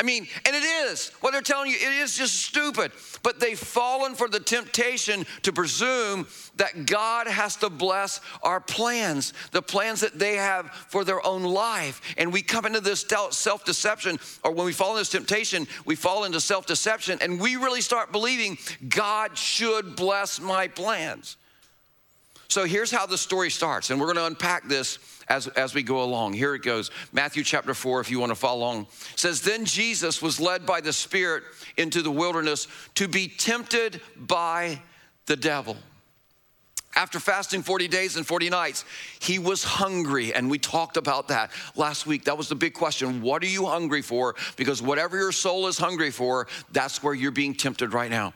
I 0.00 0.02
mean, 0.02 0.26
and 0.46 0.56
it 0.56 0.64
is. 0.64 1.10
What 1.20 1.32
they're 1.32 1.42
telling 1.42 1.70
you, 1.70 1.76
it 1.76 1.92
is 1.92 2.16
just 2.16 2.36
stupid. 2.36 2.90
But 3.22 3.38
they've 3.38 3.58
fallen 3.58 4.14
for 4.14 4.28
the 4.28 4.40
temptation 4.40 5.26
to 5.42 5.52
presume 5.52 6.26
that 6.56 6.86
God 6.86 7.26
has 7.26 7.56
to 7.56 7.68
bless 7.68 8.22
our 8.42 8.60
plans, 8.60 9.34
the 9.52 9.60
plans 9.60 10.00
that 10.00 10.18
they 10.18 10.36
have 10.36 10.70
for 10.70 11.04
their 11.04 11.24
own 11.26 11.42
life. 11.42 12.00
And 12.16 12.32
we 12.32 12.40
come 12.40 12.64
into 12.64 12.80
this 12.80 13.02
self 13.02 13.66
deception, 13.66 14.18
or 14.42 14.52
when 14.52 14.64
we 14.64 14.72
fall 14.72 14.92
into 14.92 15.00
this 15.00 15.10
temptation, 15.10 15.66
we 15.84 15.96
fall 15.96 16.24
into 16.24 16.40
self 16.40 16.64
deception, 16.64 17.18
and 17.20 17.38
we 17.38 17.56
really 17.56 17.82
start 17.82 18.10
believing 18.10 18.56
God 18.88 19.36
should 19.36 19.96
bless 19.96 20.40
my 20.40 20.66
plans. 20.66 21.36
So 22.48 22.64
here's 22.64 22.90
how 22.90 23.04
the 23.04 23.18
story 23.18 23.50
starts, 23.50 23.90
and 23.90 24.00
we're 24.00 24.06
going 24.06 24.16
to 24.16 24.26
unpack 24.26 24.66
this 24.66 24.98
as, 25.30 25.46
as 25.48 25.74
we 25.74 25.82
go 25.82 26.02
along. 26.02 26.34
Here 26.34 26.54
it 26.54 26.62
goes 26.62 26.90
Matthew 27.12 27.42
chapter 27.44 27.72
4, 27.72 28.00
if 28.00 28.10
you 28.10 28.18
want 28.18 28.30
to 28.30 28.36
follow 28.36 28.58
along. 28.58 28.88
says, 29.16 29.40
Then 29.40 29.64
Jesus 29.64 30.20
was 30.20 30.40
led 30.40 30.66
by 30.66 30.82
the 30.82 30.92
Spirit 30.92 31.44
into 31.78 32.02
the 32.02 32.10
wilderness 32.10 32.66
to 32.96 33.08
be 33.08 33.28
tempted 33.28 34.02
by 34.16 34.82
the 35.26 35.36
devil. 35.36 35.76
After 36.96 37.20
fasting 37.20 37.62
40 37.62 37.86
days 37.86 38.16
and 38.16 38.26
40 38.26 38.50
nights, 38.50 38.84
he 39.20 39.38
was 39.38 39.62
hungry. 39.62 40.34
And 40.34 40.50
we 40.50 40.58
talked 40.58 40.96
about 40.96 41.28
that 41.28 41.52
last 41.76 42.04
week. 42.04 42.24
That 42.24 42.36
was 42.36 42.48
the 42.48 42.56
big 42.56 42.74
question. 42.74 43.22
What 43.22 43.44
are 43.44 43.46
you 43.46 43.66
hungry 43.66 44.02
for? 44.02 44.34
Because 44.56 44.82
whatever 44.82 45.16
your 45.16 45.30
soul 45.30 45.68
is 45.68 45.78
hungry 45.78 46.10
for, 46.10 46.48
that's 46.72 47.00
where 47.00 47.14
you're 47.14 47.30
being 47.30 47.54
tempted 47.54 47.94
right 47.94 48.10
now. 48.10 48.34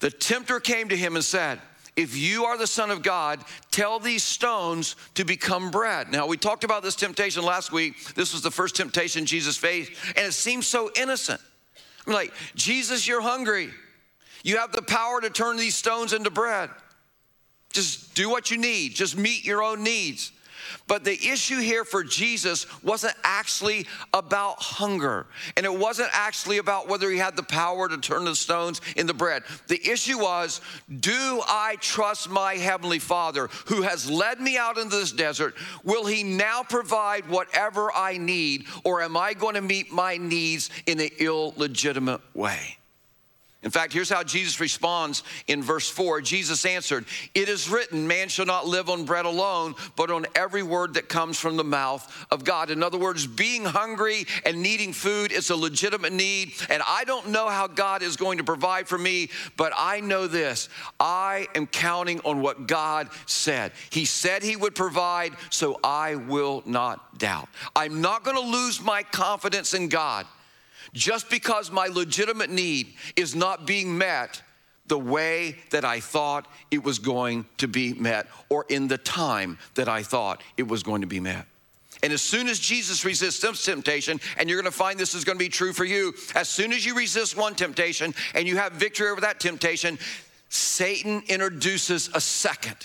The 0.00 0.10
tempter 0.10 0.60
came 0.60 0.90
to 0.90 0.96
him 0.96 1.16
and 1.16 1.24
said, 1.24 1.60
if 1.98 2.16
you 2.16 2.44
are 2.44 2.56
the 2.56 2.66
Son 2.68 2.92
of 2.92 3.02
God, 3.02 3.40
tell 3.72 3.98
these 3.98 4.22
stones 4.22 4.94
to 5.14 5.24
become 5.24 5.72
bread. 5.72 6.12
Now, 6.12 6.28
we 6.28 6.36
talked 6.36 6.62
about 6.62 6.84
this 6.84 6.94
temptation 6.94 7.42
last 7.42 7.72
week. 7.72 8.14
This 8.14 8.32
was 8.32 8.40
the 8.40 8.52
first 8.52 8.76
temptation 8.76 9.26
Jesus 9.26 9.56
faced, 9.56 9.90
and 10.16 10.24
it 10.24 10.32
seems 10.32 10.68
so 10.68 10.92
innocent. 10.94 11.40
I'm 12.06 12.12
like, 12.12 12.32
Jesus, 12.54 13.08
you're 13.08 13.20
hungry. 13.20 13.70
You 14.44 14.58
have 14.58 14.70
the 14.70 14.82
power 14.82 15.20
to 15.20 15.28
turn 15.28 15.56
these 15.56 15.74
stones 15.74 16.12
into 16.12 16.30
bread. 16.30 16.70
Just 17.72 18.14
do 18.14 18.30
what 18.30 18.52
you 18.52 18.58
need, 18.58 18.94
just 18.94 19.16
meet 19.16 19.44
your 19.44 19.60
own 19.60 19.82
needs. 19.82 20.30
But 20.86 21.04
the 21.04 21.28
issue 21.28 21.58
here 21.58 21.84
for 21.84 22.02
Jesus 22.02 22.66
wasn't 22.82 23.14
actually 23.24 23.86
about 24.14 24.62
hunger. 24.62 25.26
And 25.56 25.66
it 25.66 25.74
wasn't 25.74 26.10
actually 26.12 26.58
about 26.58 26.88
whether 26.88 27.10
he 27.10 27.18
had 27.18 27.36
the 27.36 27.42
power 27.42 27.88
to 27.88 27.98
turn 27.98 28.24
the 28.24 28.34
stones 28.34 28.80
into 28.96 29.14
bread. 29.14 29.42
The 29.68 29.80
issue 29.88 30.18
was 30.18 30.60
do 31.00 31.42
I 31.46 31.76
trust 31.80 32.30
my 32.30 32.54
heavenly 32.54 32.98
Father 32.98 33.48
who 33.66 33.82
has 33.82 34.10
led 34.10 34.40
me 34.40 34.56
out 34.56 34.78
into 34.78 34.96
this 34.96 35.12
desert? 35.12 35.54
Will 35.84 36.06
he 36.06 36.22
now 36.22 36.62
provide 36.62 37.28
whatever 37.28 37.92
I 37.94 38.18
need? 38.18 38.66
Or 38.84 39.02
am 39.02 39.16
I 39.16 39.34
going 39.34 39.54
to 39.54 39.60
meet 39.60 39.92
my 39.92 40.16
needs 40.16 40.70
in 40.86 41.00
an 41.00 41.10
illegitimate 41.18 42.22
way? 42.34 42.77
In 43.64 43.72
fact, 43.72 43.92
here's 43.92 44.08
how 44.08 44.22
Jesus 44.22 44.60
responds 44.60 45.24
in 45.48 45.64
verse 45.64 45.90
4. 45.90 46.20
Jesus 46.20 46.64
answered, 46.64 47.04
It 47.34 47.48
is 47.48 47.68
written, 47.68 48.06
man 48.06 48.28
shall 48.28 48.46
not 48.46 48.68
live 48.68 48.88
on 48.88 49.04
bread 49.04 49.24
alone, 49.24 49.74
but 49.96 50.12
on 50.12 50.26
every 50.36 50.62
word 50.62 50.94
that 50.94 51.08
comes 51.08 51.40
from 51.40 51.56
the 51.56 51.64
mouth 51.64 52.26
of 52.30 52.44
God. 52.44 52.70
In 52.70 52.84
other 52.84 52.98
words, 52.98 53.26
being 53.26 53.64
hungry 53.64 54.26
and 54.46 54.62
needing 54.62 54.92
food 54.92 55.32
is 55.32 55.50
a 55.50 55.56
legitimate 55.56 56.12
need. 56.12 56.52
And 56.70 56.84
I 56.86 57.02
don't 57.02 57.30
know 57.30 57.48
how 57.48 57.66
God 57.66 58.02
is 58.02 58.16
going 58.16 58.38
to 58.38 58.44
provide 58.44 58.86
for 58.86 58.96
me, 58.96 59.28
but 59.56 59.72
I 59.76 59.98
know 60.00 60.28
this 60.28 60.68
I 61.00 61.48
am 61.56 61.66
counting 61.66 62.20
on 62.20 62.40
what 62.40 62.68
God 62.68 63.08
said. 63.26 63.72
He 63.90 64.04
said 64.04 64.44
He 64.44 64.54
would 64.54 64.76
provide, 64.76 65.32
so 65.50 65.80
I 65.82 66.14
will 66.14 66.62
not 66.64 67.18
doubt. 67.18 67.48
I'm 67.74 68.00
not 68.02 68.22
going 68.22 68.36
to 68.36 68.56
lose 68.56 68.80
my 68.80 69.02
confidence 69.02 69.74
in 69.74 69.88
God 69.88 70.26
just 70.92 71.30
because 71.30 71.70
my 71.70 71.86
legitimate 71.86 72.50
need 72.50 72.94
is 73.16 73.34
not 73.34 73.66
being 73.66 73.96
met 73.96 74.42
the 74.86 74.98
way 74.98 75.56
that 75.70 75.84
I 75.84 76.00
thought 76.00 76.48
it 76.70 76.82
was 76.82 76.98
going 76.98 77.46
to 77.58 77.68
be 77.68 77.92
met 77.92 78.26
or 78.48 78.64
in 78.68 78.88
the 78.88 78.98
time 78.98 79.58
that 79.74 79.88
I 79.88 80.02
thought 80.02 80.42
it 80.56 80.66
was 80.66 80.82
going 80.82 81.02
to 81.02 81.06
be 81.06 81.20
met. 81.20 81.46
And 82.02 82.12
as 82.12 82.22
soon 82.22 82.48
as 82.48 82.58
Jesus 82.58 83.04
resists 83.04 83.64
temptation, 83.64 84.20
and 84.36 84.48
you're 84.48 84.60
gonna 84.60 84.70
find 84.70 84.98
this 84.98 85.14
is 85.14 85.24
gonna 85.24 85.38
be 85.38 85.48
true 85.48 85.72
for 85.72 85.84
you, 85.84 86.14
as 86.34 86.48
soon 86.48 86.72
as 86.72 86.86
you 86.86 86.94
resist 86.94 87.36
one 87.36 87.54
temptation 87.54 88.14
and 88.34 88.46
you 88.46 88.56
have 88.56 88.72
victory 88.72 89.08
over 89.08 89.20
that 89.22 89.40
temptation, 89.40 89.98
Satan 90.48 91.22
introduces 91.28 92.08
a 92.14 92.20
second. 92.20 92.76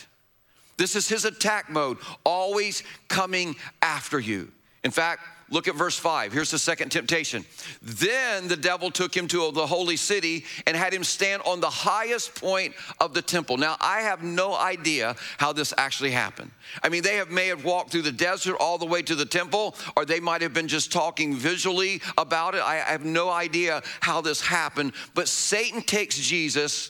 This 0.78 0.96
is 0.96 1.08
his 1.08 1.26
attack 1.26 1.70
mode, 1.70 1.98
always 2.26 2.84
coming 3.08 3.56
after 3.82 4.20
you. 4.20 4.52
In 4.84 4.92
fact, 4.92 5.22
Look 5.54 5.68
at 5.68 5.76
verse 5.76 5.96
5. 5.96 6.34
Here's 6.34 6.50
the 6.50 6.58
second 6.58 6.90
temptation. 6.90 7.46
Then 7.84 8.48
the 8.48 8.58
devil 8.58 8.90
took 8.90 9.16
him 9.16 9.28
to 9.28 9.52
the 9.52 9.68
holy 9.68 9.98
city 9.98 10.46
and 10.66 10.76
had 10.76 10.92
him 10.92 11.04
stand 11.04 11.44
on 11.46 11.60
the 11.60 11.70
highest 11.70 12.34
point 12.34 12.74
of 13.00 13.14
the 13.14 13.22
temple. 13.22 13.58
Now, 13.58 13.78
I 13.80 14.00
have 14.00 14.24
no 14.24 14.56
idea 14.56 15.16
how 15.38 15.54
this 15.54 15.72
actually 15.78 16.10
happened. 16.10 16.50
I 16.82 16.90
mean, 16.90 17.04
they 17.04 17.18
have, 17.18 17.30
may 17.30 17.50
have 17.50 17.64
walked 17.64 17.92
through 17.92 18.02
the 18.02 18.12
desert 18.12 18.56
all 18.60 18.80
the 18.80 18.88
way 18.88 19.04
to 19.04 19.14
the 19.14 19.28
temple, 19.28 19.76
or 19.96 20.06
they 20.06 20.20
might 20.20 20.42
have 20.42 20.56
been 20.56 20.68
just 20.68 20.92
talking 20.92 21.36
visually 21.36 22.02
about 22.18 22.56
it. 22.56 22.62
I 22.64 22.78
have 22.78 23.06
no 23.06 23.30
idea 23.30 23.84
how 24.00 24.22
this 24.22 24.42
happened. 24.42 24.94
But 25.14 25.28
Satan 25.28 25.84
takes 25.84 26.18
Jesus 26.18 26.90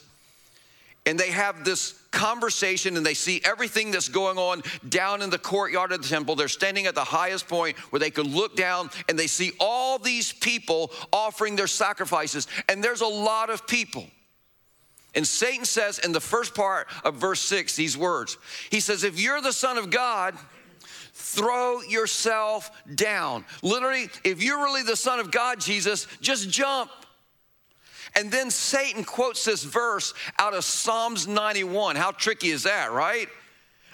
and 1.04 1.20
they 1.20 1.32
have 1.32 1.64
this 1.64 2.00
conversation 2.14 2.96
and 2.96 3.04
they 3.04 3.14
see 3.14 3.40
everything 3.44 3.90
that's 3.90 4.08
going 4.08 4.38
on 4.38 4.62
down 4.88 5.20
in 5.20 5.28
the 5.28 5.38
courtyard 5.38 5.92
of 5.92 6.00
the 6.00 6.08
temple. 6.08 6.36
They're 6.36 6.48
standing 6.48 6.86
at 6.86 6.94
the 6.94 7.04
highest 7.04 7.48
point 7.48 7.76
where 7.90 8.00
they 8.00 8.10
could 8.10 8.26
look 8.26 8.56
down 8.56 8.88
and 9.08 9.18
they 9.18 9.26
see 9.26 9.52
all 9.60 9.98
these 9.98 10.32
people 10.32 10.90
offering 11.12 11.56
their 11.56 11.66
sacrifices. 11.66 12.46
And 12.68 12.82
there's 12.82 13.02
a 13.02 13.06
lot 13.06 13.50
of 13.50 13.66
people. 13.66 14.06
And 15.14 15.26
Satan 15.26 15.64
says 15.64 15.98
in 15.98 16.12
the 16.12 16.20
first 16.20 16.54
part 16.54 16.88
of 17.04 17.16
verse 17.16 17.40
six 17.40 17.76
these 17.76 17.96
words 17.96 18.38
He 18.70 18.80
says, 18.80 19.04
If 19.04 19.20
you're 19.20 19.40
the 19.40 19.52
Son 19.52 19.78
of 19.78 19.90
God, 19.90 20.34
throw 21.12 21.80
yourself 21.82 22.70
down. 22.94 23.44
Literally, 23.62 24.08
if 24.24 24.42
you're 24.42 24.58
really 24.58 24.82
the 24.82 24.96
Son 24.96 25.20
of 25.20 25.30
God, 25.30 25.60
Jesus, 25.60 26.06
just 26.20 26.50
jump. 26.50 26.90
And 28.16 28.30
then 28.30 28.50
Satan 28.50 29.04
quotes 29.04 29.44
this 29.44 29.64
verse 29.64 30.14
out 30.38 30.54
of 30.54 30.64
Psalms 30.64 31.26
91. 31.26 31.96
How 31.96 32.12
tricky 32.12 32.50
is 32.50 32.62
that, 32.62 32.92
right? 32.92 33.28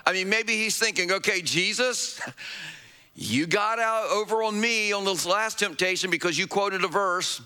I 0.07 0.13
mean, 0.13 0.29
maybe 0.29 0.55
he's 0.55 0.79
thinking, 0.79 1.11
okay, 1.13 1.41
Jesus, 1.41 2.21
you 3.15 3.47
got 3.47 3.79
out 3.79 4.11
over 4.11 4.43
on 4.43 4.61
me 4.61 4.93
on 4.93 5.05
this 5.05 5.25
last 5.25 5.59
temptation 5.59 6.11
because 6.11 6.39
you 6.39 6.47
quoted 6.47 6.85
a 6.85 6.89
verse. 6.89 7.41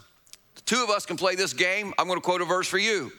The 0.57 0.61
two 0.63 0.83
of 0.83 0.91
us 0.91 1.07
can 1.07 1.17
play 1.17 1.37
this 1.37 1.53
game. 1.53 1.95
I'm 1.99 2.07
going 2.07 2.19
to 2.19 2.25
quote 2.25 2.41
a 2.41 2.45
verse 2.45 2.67
for 2.67 2.79
you. 2.79 3.13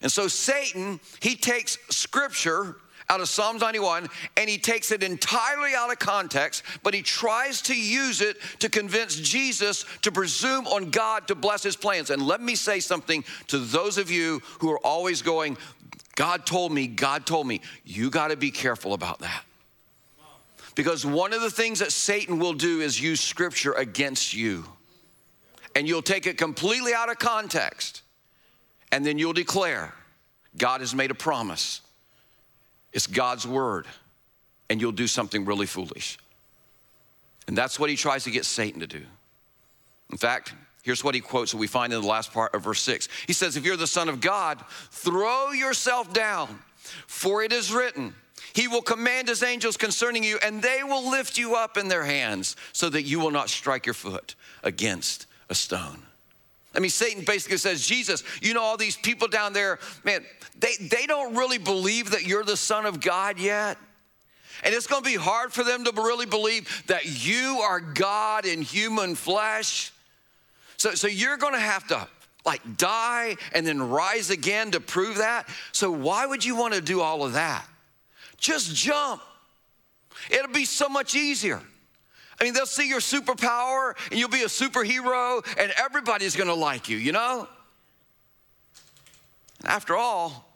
And 0.00 0.10
so 0.10 0.28
Satan, 0.28 1.00
he 1.20 1.36
takes 1.36 1.78
scripture 1.90 2.76
out 3.12 3.20
of 3.20 3.28
Psalms 3.28 3.60
91 3.60 4.08
and 4.38 4.48
he 4.48 4.56
takes 4.56 4.90
it 4.90 5.02
entirely 5.02 5.74
out 5.76 5.92
of 5.92 5.98
context, 5.98 6.62
but 6.82 6.94
he 6.94 7.02
tries 7.02 7.60
to 7.60 7.76
use 7.76 8.22
it 8.22 8.38
to 8.60 8.70
convince 8.70 9.16
Jesus 9.16 9.84
to 10.00 10.10
presume 10.10 10.66
on 10.66 10.88
God 10.88 11.28
to 11.28 11.34
bless 11.34 11.62
his 11.62 11.76
plans. 11.76 12.08
And 12.08 12.22
let 12.26 12.40
me 12.40 12.54
say 12.54 12.80
something 12.80 13.22
to 13.48 13.58
those 13.58 13.98
of 13.98 14.10
you 14.10 14.40
who 14.60 14.72
are 14.72 14.78
always 14.78 15.20
going, 15.20 15.58
God 16.14 16.46
told 16.46 16.72
me, 16.72 16.86
God 16.86 17.26
told 17.26 17.46
me. 17.46 17.60
You 17.84 18.08
got 18.08 18.28
to 18.28 18.36
be 18.36 18.50
careful 18.50 18.94
about 18.94 19.18
that. 19.18 19.44
Because 20.74 21.04
one 21.04 21.34
of 21.34 21.42
the 21.42 21.50
things 21.50 21.80
that 21.80 21.92
Satan 21.92 22.38
will 22.38 22.54
do 22.54 22.80
is 22.80 22.98
use 22.98 23.20
scripture 23.20 23.74
against 23.74 24.32
you. 24.32 24.64
And 25.76 25.86
you'll 25.86 26.00
take 26.00 26.26
it 26.26 26.38
completely 26.38 26.94
out 26.94 27.10
of 27.10 27.18
context. 27.18 28.00
And 28.90 29.04
then 29.04 29.18
you'll 29.18 29.34
declare, 29.34 29.92
God 30.56 30.80
has 30.80 30.94
made 30.94 31.10
a 31.10 31.14
promise. 31.14 31.81
It's 32.92 33.06
God's 33.06 33.46
word, 33.46 33.86
and 34.68 34.80
you'll 34.80 34.92
do 34.92 35.06
something 35.06 35.44
really 35.44 35.66
foolish. 35.66 36.18
And 37.46 37.56
that's 37.56 37.78
what 37.78 37.90
he 37.90 37.96
tries 37.96 38.24
to 38.24 38.30
get 38.30 38.44
Satan 38.44 38.80
to 38.80 38.86
do. 38.86 39.02
In 40.10 40.18
fact, 40.18 40.54
here's 40.82 41.02
what 41.02 41.14
he 41.14 41.20
quotes 41.20 41.52
that 41.52 41.58
we 41.58 41.66
find 41.66 41.92
in 41.92 42.00
the 42.00 42.06
last 42.06 42.32
part 42.32 42.54
of 42.54 42.62
verse 42.62 42.80
six. 42.80 43.08
He 43.26 43.32
says, 43.32 43.56
If 43.56 43.64
you're 43.64 43.76
the 43.76 43.86
Son 43.86 44.08
of 44.08 44.20
God, 44.20 44.62
throw 44.90 45.52
yourself 45.52 46.12
down, 46.12 46.58
for 47.06 47.42
it 47.42 47.52
is 47.52 47.72
written, 47.72 48.14
He 48.52 48.68
will 48.68 48.82
command 48.82 49.28
His 49.28 49.42
angels 49.42 49.76
concerning 49.76 50.22
you, 50.22 50.38
and 50.42 50.62
they 50.62 50.82
will 50.84 51.10
lift 51.10 51.38
you 51.38 51.56
up 51.56 51.76
in 51.76 51.88
their 51.88 52.04
hands 52.04 52.56
so 52.72 52.88
that 52.90 53.02
you 53.02 53.18
will 53.18 53.30
not 53.30 53.48
strike 53.48 53.86
your 53.86 53.94
foot 53.94 54.34
against 54.62 55.26
a 55.48 55.54
stone. 55.54 56.02
I 56.74 56.80
mean, 56.80 56.90
Satan 56.90 57.24
basically 57.24 57.58
says, 57.58 57.86
Jesus, 57.86 58.22
you 58.40 58.54
know, 58.54 58.62
all 58.62 58.76
these 58.76 58.96
people 58.96 59.28
down 59.28 59.52
there, 59.52 59.78
man, 60.04 60.24
they, 60.58 60.74
they 60.80 61.06
don't 61.06 61.34
really 61.34 61.58
believe 61.58 62.10
that 62.12 62.24
you're 62.24 62.44
the 62.44 62.56
Son 62.56 62.86
of 62.86 63.00
God 63.00 63.38
yet. 63.38 63.76
And 64.64 64.74
it's 64.74 64.86
gonna 64.86 65.02
be 65.02 65.16
hard 65.16 65.52
for 65.52 65.64
them 65.64 65.84
to 65.84 65.92
really 65.92 66.26
believe 66.26 66.84
that 66.86 67.26
you 67.26 67.60
are 67.62 67.80
God 67.80 68.46
in 68.46 68.62
human 68.62 69.14
flesh. 69.14 69.92
So, 70.76 70.94
so 70.94 71.08
you're 71.08 71.36
gonna 71.36 71.58
have 71.58 71.86
to 71.88 72.06
like 72.44 72.76
die 72.76 73.36
and 73.52 73.66
then 73.66 73.90
rise 73.90 74.30
again 74.30 74.70
to 74.72 74.80
prove 74.80 75.18
that. 75.18 75.48
So, 75.72 75.90
why 75.90 76.26
would 76.26 76.44
you 76.44 76.56
wanna 76.56 76.80
do 76.80 77.00
all 77.00 77.24
of 77.24 77.32
that? 77.32 77.66
Just 78.36 78.74
jump. 78.74 79.20
It'll 80.30 80.52
be 80.52 80.64
so 80.64 80.88
much 80.88 81.14
easier. 81.14 81.60
I 82.40 82.44
mean, 82.44 82.54
they'll 82.54 82.66
see 82.66 82.88
your 82.88 83.00
superpower 83.00 83.94
and 84.10 84.18
you'll 84.18 84.28
be 84.28 84.42
a 84.42 84.46
superhero 84.46 85.44
and 85.58 85.72
everybody's 85.76 86.36
gonna 86.36 86.54
like 86.54 86.88
you, 86.88 86.96
you 86.96 87.12
know? 87.12 87.48
After 89.64 89.96
all, 89.96 90.48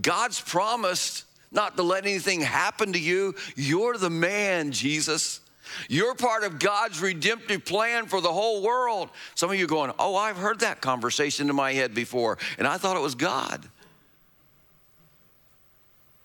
God's 0.00 0.40
promised 0.40 1.24
not 1.50 1.76
to 1.76 1.82
let 1.82 2.04
anything 2.04 2.40
happen 2.40 2.92
to 2.92 2.98
you. 2.98 3.34
You're 3.56 3.96
the 3.96 4.10
man, 4.10 4.72
Jesus. 4.72 5.40
You're 5.88 6.14
part 6.14 6.44
of 6.44 6.58
God's 6.58 7.00
redemptive 7.00 7.64
plan 7.64 8.06
for 8.06 8.20
the 8.20 8.32
whole 8.32 8.62
world. 8.62 9.10
Some 9.34 9.50
of 9.50 9.56
you 9.56 9.66
going, 9.66 9.92
Oh, 9.98 10.14
I've 10.16 10.36
heard 10.36 10.60
that 10.60 10.80
conversation 10.80 11.48
in 11.48 11.56
my 11.56 11.72
head 11.72 11.94
before, 11.94 12.38
and 12.58 12.66
I 12.66 12.76
thought 12.76 12.96
it 12.96 13.00
was 13.00 13.14
God. 13.14 13.68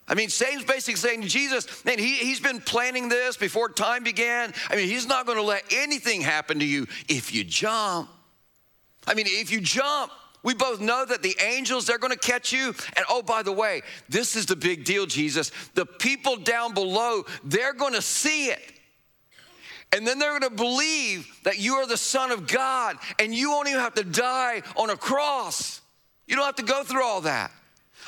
I 0.10 0.16
mean, 0.16 0.30
Satan's 0.30 0.66
basically 0.66 0.96
saying 0.96 1.22
to 1.22 1.28
Jesus, 1.28 1.86
man, 1.86 2.00
he, 2.00 2.16
he's 2.16 2.40
been 2.40 2.60
planning 2.62 3.10
this 3.10 3.38
before 3.38 3.70
time 3.70 4.04
began. 4.04 4.54
I 4.70 4.76
mean, 4.76 4.88
he's 4.88 5.08
not 5.08 5.28
going 5.28 5.38
to 5.38 5.44
let 5.44 5.64
anything 5.72 6.22
happen 6.22 6.60
to 6.60 6.66
you 6.66 6.88
if 7.08 7.34
you 7.34 7.44
jump. 7.44 8.10
I 9.08 9.14
mean, 9.14 9.26
if 9.28 9.52
you 9.52 9.62
jump, 9.62 10.12
we 10.44 10.54
both 10.54 10.80
know 10.80 11.06
that 11.06 11.22
the 11.22 11.36
angels, 11.42 11.86
they're 11.86 11.98
gonna 11.98 12.16
catch 12.16 12.54
you. 12.54 12.74
And 12.96 13.06
oh, 13.10 13.22
by 13.22 13.44
the 13.44 13.52
way, 13.52 13.82
this 14.08 14.36
is 14.36 14.46
the 14.46 14.56
big 14.56 14.86
deal, 14.86 15.06
Jesus. 15.06 15.52
The 15.74 15.86
people 15.86 16.38
down 16.38 16.74
below, 16.74 17.26
they're 17.44 17.74
gonna 17.74 18.02
see 18.02 18.48
it. 18.48 18.62
And 19.92 20.08
then 20.08 20.20
they're 20.20 20.40
gonna 20.40 20.56
believe 20.56 21.28
that 21.44 21.60
you 21.60 21.76
are 21.76 21.88
the 21.88 21.98
Son 21.98 22.32
of 22.32 22.48
God 22.48 22.98
and 23.18 23.34
you 23.34 23.52
won't 23.52 23.68
even 23.68 23.82
have 23.82 23.96
to 23.96 24.04
die 24.04 24.62
on 24.78 24.90
a 24.90 24.96
cross. 24.96 25.82
You 26.28 26.36
don't 26.36 26.46
have 26.46 26.56
to 26.56 26.64
go 26.64 26.84
through 26.84 27.04
all 27.04 27.22
that. 27.22 27.52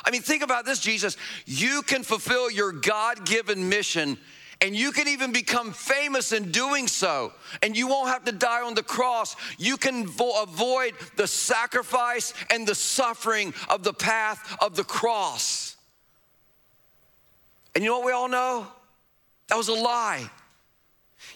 I 0.03 0.11
mean, 0.11 0.21
think 0.21 0.43
about 0.43 0.65
this, 0.65 0.79
Jesus. 0.79 1.17
You 1.45 1.81
can 1.81 2.03
fulfill 2.03 2.49
your 2.49 2.71
God 2.71 3.25
given 3.25 3.69
mission 3.69 4.17
and 4.61 4.75
you 4.75 4.91
can 4.91 5.07
even 5.07 5.31
become 5.31 5.73
famous 5.73 6.31
in 6.31 6.51
doing 6.51 6.87
so. 6.87 7.33
And 7.63 7.75
you 7.75 7.87
won't 7.87 8.09
have 8.09 8.25
to 8.25 8.31
die 8.31 8.61
on 8.61 8.75
the 8.75 8.83
cross. 8.83 9.35
You 9.57 9.75
can 9.75 10.05
vo- 10.05 10.43
avoid 10.43 10.93
the 11.17 11.25
sacrifice 11.25 12.35
and 12.51 12.67
the 12.67 12.75
suffering 12.75 13.55
of 13.69 13.83
the 13.83 13.93
path 13.93 14.55
of 14.61 14.75
the 14.75 14.83
cross. 14.83 15.75
And 17.73 17.83
you 17.83 17.89
know 17.89 17.97
what 17.97 18.05
we 18.05 18.11
all 18.11 18.27
know? 18.27 18.67
That 19.47 19.57
was 19.57 19.67
a 19.67 19.73
lie. 19.73 20.29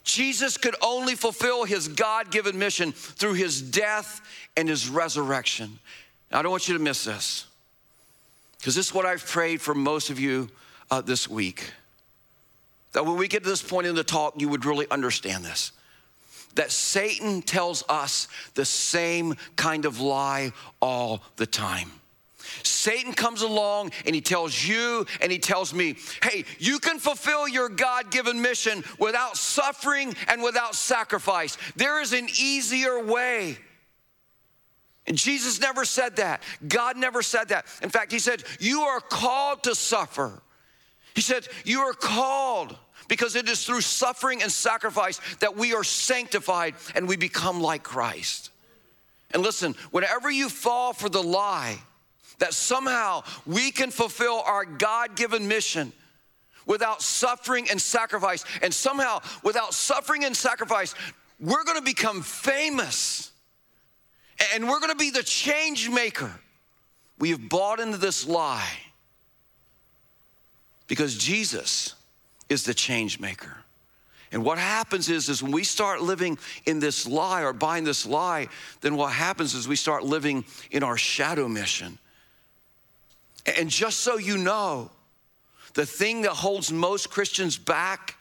Jesus 0.04 0.58
could 0.58 0.76
only 0.82 1.16
fulfill 1.16 1.64
his 1.64 1.88
God 1.88 2.30
given 2.30 2.60
mission 2.60 2.92
through 2.92 3.34
his 3.34 3.60
death 3.60 4.22
and 4.56 4.70
his 4.70 4.88
resurrection. 4.88 5.80
Now, 6.32 6.40
I 6.40 6.42
don't 6.44 6.52
want 6.52 6.68
you 6.68 6.78
to 6.78 6.84
miss 6.84 7.06
this, 7.06 7.48
because 8.66 8.74
this 8.74 8.88
is 8.88 8.94
what 8.96 9.06
I've 9.06 9.24
prayed 9.24 9.62
for 9.62 9.76
most 9.76 10.10
of 10.10 10.20
you 10.20 10.50
uh, 10.90 11.00
this 11.00 11.30
week 11.30 11.70
that 12.94 13.06
when 13.06 13.16
we 13.16 13.28
get 13.28 13.44
to 13.44 13.50
this 13.50 13.62
point 13.62 13.86
in 13.86 13.94
the 13.94 14.04
talk, 14.04 14.42
you 14.42 14.50
would 14.50 14.66
really 14.66 14.88
understand 14.90 15.46
this. 15.46 15.72
That 16.56 16.72
Satan 16.72 17.44
tells 17.44 17.84
us 17.88 18.28
the 18.56 18.66
same 18.66 19.36
kind 19.56 19.86
of 19.86 20.00
lie 20.00 20.52
all 20.82 21.22
the 21.36 21.46
time. 21.46 21.92
Satan 22.64 23.14
comes 23.14 23.44
along 23.44 23.92
and 24.04 24.16
he 24.16 24.22
tells 24.22 24.68
you 24.68 25.06
and 25.22 25.32
he 25.32 25.38
tells 25.38 25.72
me, 25.72 25.98
hey, 26.24 26.46
you 26.58 26.80
can 26.80 26.98
fulfill 26.98 27.48
your 27.48 27.70
God 27.70 28.10
given 28.10 28.42
mission 28.42 28.84
without 28.98 29.38
suffering 29.38 30.16
and 30.28 30.42
without 30.42 30.74
sacrifice. 30.74 31.56
There 31.76 32.02
is 32.02 32.14
an 32.14 32.30
easier 32.42 33.00
way. 33.06 33.60
And 35.08 35.18
Jesus 35.18 35.60
never 35.60 35.86
said 35.86 36.16
that. 36.16 36.42
God 36.68 36.98
never 36.98 37.22
said 37.22 37.50
that. 37.50 37.66
In 37.82 37.90
fact, 37.90 38.12
he 38.12 38.20
said, 38.20 38.44
You 38.60 38.82
are 38.82 39.00
called 39.00 39.64
to 39.64 39.76
suffer. 39.76 40.42
He 41.14 41.22
said, 41.22 41.48
You 41.64 41.82
are 41.82 41.94
called 41.94 42.76
because 43.08 43.36
it 43.36 43.48
is 43.48 43.66
through 43.66 43.82
suffering 43.82 44.42
and 44.42 44.52
sacrifice 44.52 45.22
that 45.40 45.56
we 45.56 45.74
are 45.74 45.84
sanctified 45.84 46.74
and 46.96 47.08
we 47.08 47.18
become 47.18 47.62
like 47.62 47.84
Christ. 47.84 48.50
And 49.32 49.44
listen, 49.44 49.76
whenever 49.92 50.32
you 50.32 50.50
fall 50.50 50.94
for 50.94 51.10
the 51.10 51.22
lie 51.22 51.78
that 52.40 52.54
somehow 52.54 53.24
we 53.46 53.72
can 53.72 53.92
fulfill 53.92 54.42
our 54.46 54.66
God 54.66 55.16
given 55.16 55.48
mission 55.48 55.94
without 56.66 57.02
suffering 57.02 57.68
and 57.70 57.80
sacrifice, 57.80 58.44
and 58.64 58.74
somehow 58.74 59.20
without 59.44 59.74
suffering 59.74 60.26
and 60.26 60.36
sacrifice, 60.36 60.96
we're 61.40 61.64
gonna 61.64 61.82
become 61.82 62.24
famous 62.24 63.32
and 64.54 64.68
we're 64.68 64.80
gonna 64.80 64.96
be 64.96 65.10
the 65.10 65.24
change 65.24 65.90
maker. 65.90 66.32
We 67.20 67.30
have 67.30 67.50
bought 67.50 67.80
into 67.80 67.98
this 67.98 68.28
lie 68.28 68.78
because 70.88 71.18
Jesus 71.18 71.96
is 72.50 72.64
the 72.64 72.74
change 72.74 73.20
maker. 73.20 73.56
And 74.32 74.44
what 74.44 74.58
happens 74.58 75.10
is, 75.10 75.30
is 75.30 75.42
when 75.42 75.52
we 75.52 75.64
start 75.64 76.02
living 76.02 76.38
in 76.66 76.80
this 76.80 77.08
lie 77.08 77.44
or 77.44 77.54
buying 77.54 77.84
this 77.86 78.06
lie, 78.06 78.50
then 78.82 78.98
what 78.98 79.14
happens 79.14 79.54
is 79.54 79.68
we 79.68 79.78
start 79.78 80.04
living 80.04 80.44
in 80.72 80.84
our 80.84 80.98
shadow 80.98 81.48
mission. 81.48 81.98
And 83.58 83.70
just 83.70 84.02
so 84.02 84.18
you 84.18 84.38
know, 84.38 84.90
the 85.74 85.86
thing 85.86 86.24
that 86.24 86.32
holds 86.32 86.72
most 86.72 87.10
Christians 87.10 87.58
back 87.58 88.18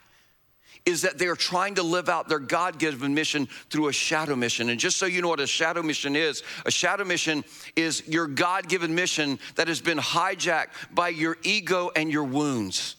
is 0.85 1.01
that 1.01 1.17
they're 1.17 1.35
trying 1.35 1.75
to 1.75 1.83
live 1.83 2.09
out 2.09 2.29
their 2.29 2.39
God 2.39 2.77
given 2.77 3.13
mission 3.13 3.47
through 3.69 3.87
a 3.87 3.93
shadow 3.93 4.35
mission. 4.35 4.69
And 4.69 4.79
just 4.79 4.97
so 4.97 5.05
you 5.05 5.21
know 5.21 5.29
what 5.29 5.39
a 5.39 5.47
shadow 5.47 5.81
mission 5.81 6.15
is, 6.15 6.43
a 6.65 6.71
shadow 6.71 7.03
mission 7.03 7.43
is 7.75 8.07
your 8.07 8.27
God 8.27 8.69
given 8.69 8.93
mission 8.93 9.39
that 9.55 9.67
has 9.67 9.81
been 9.81 9.97
hijacked 9.97 10.69
by 10.93 11.09
your 11.09 11.37
ego 11.43 11.91
and 11.95 12.11
your 12.11 12.23
wounds. 12.23 12.95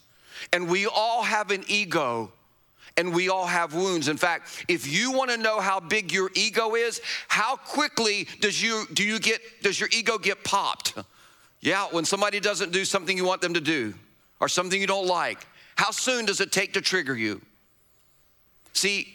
And 0.53 0.69
we 0.69 0.87
all 0.87 1.23
have 1.23 1.51
an 1.51 1.65
ego 1.69 2.33
and 2.97 3.15
we 3.15 3.29
all 3.29 3.47
have 3.47 3.75
wounds. 3.75 4.09
In 4.09 4.17
fact, 4.17 4.65
if 4.69 4.87
you 4.87 5.13
want 5.13 5.31
to 5.31 5.37
know 5.37 5.61
how 5.61 5.81
big 5.81 6.13
your 6.13 6.31
ego 6.35 6.75
is, 6.75 7.01
how 7.29 7.57
quickly 7.57 8.27
does 8.41 8.63
you 8.63 8.87
do 8.93 9.05
you 9.05 9.19
get 9.19 9.41
does 9.63 9.79
your 9.79 9.89
ego 9.93 10.19
get 10.19 10.43
popped? 10.45 10.95
Yeah, 11.61 11.87
when 11.91 12.05
somebody 12.05 12.41
doesn't 12.41 12.73
do 12.73 12.85
something 12.85 13.17
you 13.17 13.25
want 13.25 13.43
them 13.43 13.55
to 13.55 13.61
do 13.61 13.95
or 14.41 14.49
something 14.49 14.81
you 14.81 14.87
don't 14.87 15.07
like. 15.07 15.47
How 15.77 15.91
soon 15.91 16.25
does 16.25 16.41
it 16.41 16.53
take 16.53 16.73
to 16.75 16.81
trigger 16.81 17.15
you? 17.15 17.41
See, 18.77 19.09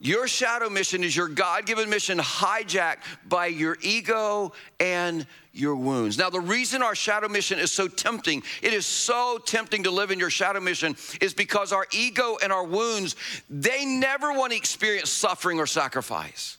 your 0.00 0.26
shadow 0.26 0.68
mission 0.68 1.04
is 1.04 1.16
your 1.16 1.28
God 1.28 1.64
given 1.64 1.88
mission 1.88 2.18
hijacked 2.18 2.98
by 3.28 3.46
your 3.46 3.78
ego 3.80 4.52
and 4.80 5.26
your 5.52 5.76
wounds. 5.76 6.18
Now, 6.18 6.28
the 6.28 6.40
reason 6.40 6.82
our 6.82 6.96
shadow 6.96 7.28
mission 7.28 7.58
is 7.58 7.70
so 7.70 7.86
tempting, 7.86 8.42
it 8.60 8.74
is 8.74 8.84
so 8.84 9.38
tempting 9.38 9.84
to 9.84 9.90
live 9.90 10.10
in 10.10 10.18
your 10.18 10.30
shadow 10.30 10.60
mission, 10.60 10.96
is 11.20 11.32
because 11.32 11.72
our 11.72 11.86
ego 11.92 12.36
and 12.42 12.52
our 12.52 12.64
wounds, 12.64 13.14
they 13.48 13.84
never 13.84 14.32
want 14.32 14.50
to 14.50 14.56
experience 14.58 15.10
suffering 15.10 15.60
or 15.60 15.66
sacrifice. 15.66 16.58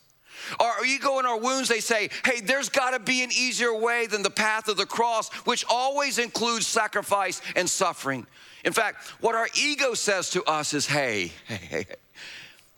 Our 0.58 0.84
ego 0.84 1.18
and 1.18 1.26
our 1.26 1.38
wounds, 1.38 1.68
they 1.68 1.80
say, 1.80 2.08
hey, 2.24 2.40
there's 2.40 2.68
got 2.68 2.92
to 2.92 2.98
be 2.98 3.22
an 3.22 3.30
easier 3.30 3.76
way 3.76 4.06
than 4.06 4.22
the 4.22 4.30
path 4.30 4.68
of 4.68 4.76
the 4.76 4.86
cross, 4.86 5.28
which 5.44 5.64
always 5.68 6.18
includes 6.18 6.66
sacrifice 6.66 7.42
and 7.54 7.68
suffering. 7.68 8.26
In 8.64 8.72
fact, 8.72 9.08
what 9.20 9.34
our 9.34 9.48
ego 9.56 9.94
says 9.94 10.30
to 10.30 10.42
us 10.44 10.74
is, 10.74 10.86
hey, 10.86 11.32
hey, 11.46 11.54
hey, 11.68 11.86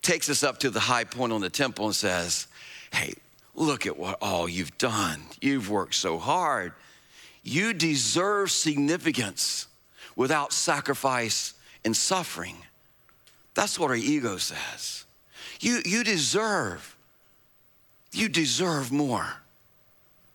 takes 0.09 0.31
us 0.31 0.43
up 0.43 0.57
to 0.57 0.71
the 0.71 0.81
high 0.81 1.05
point 1.05 1.35
on 1.35 1.43
the 1.43 1.51
temple 1.51 1.85
and 1.85 1.95
says, 1.95 2.47
Hey, 2.91 3.13
look 3.55 3.87
at 3.87 3.99
what 3.99 4.17
all 4.23 4.49
you've 4.49 4.77
done. 4.79 5.21
You've 5.43 5.69
worked 5.69 5.95
so 5.95 6.17
hard. 6.17 6.73
You 7.43 7.75
deserve 7.75 8.51
significance 8.51 9.67
without 10.17 10.55
sacrifice 10.55 11.53
and 11.85 11.95
suffering. 11.95 12.57
That's 13.53 13.79
what 13.79 13.91
our 13.91 13.97
ego 13.97 14.39
says. 14.39 15.05
You, 15.61 15.83
you 15.85 16.03
deserve, 16.05 16.97
you 18.11 18.31
deserve 18.31 18.91
more 18.91 19.27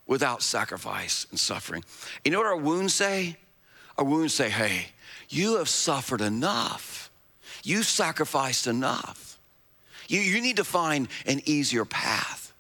without 0.06 0.44
sacrifice 0.44 1.26
and 1.32 1.40
suffering. 1.40 1.84
You 2.24 2.30
know 2.30 2.38
what 2.38 2.48
our 2.48 2.58
wounds 2.58 2.94
say? 2.94 3.38
Our 3.98 4.06
wounds 4.06 4.36
say, 4.36 4.52
hey, 4.52 4.90
you 5.30 5.58
have 5.58 5.70
suffered 5.70 6.22
enough. 6.22 7.10
You've 7.64 7.88
sacrificed 7.88 8.68
enough. 8.68 9.33
You, 10.08 10.20
you 10.20 10.42
need 10.42 10.58
to 10.58 10.63
find 10.63 11.08
an 11.26 11.42
easier 11.46 11.86
path. 11.86 12.54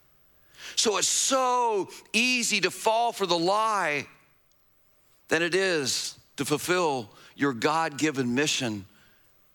So 0.75 0.97
it's 0.97 1.07
so 1.07 1.89
easy 2.11 2.61
to 2.61 2.71
fall 2.71 3.11
for 3.11 3.25
the 3.25 3.37
lie 3.37 4.07
than 5.29 5.41
it 5.41 5.55
is 5.55 6.15
to 6.37 6.45
fulfill 6.45 7.09
your 7.35 7.53
God 7.53 7.97
given 7.97 8.35
mission 8.35 8.85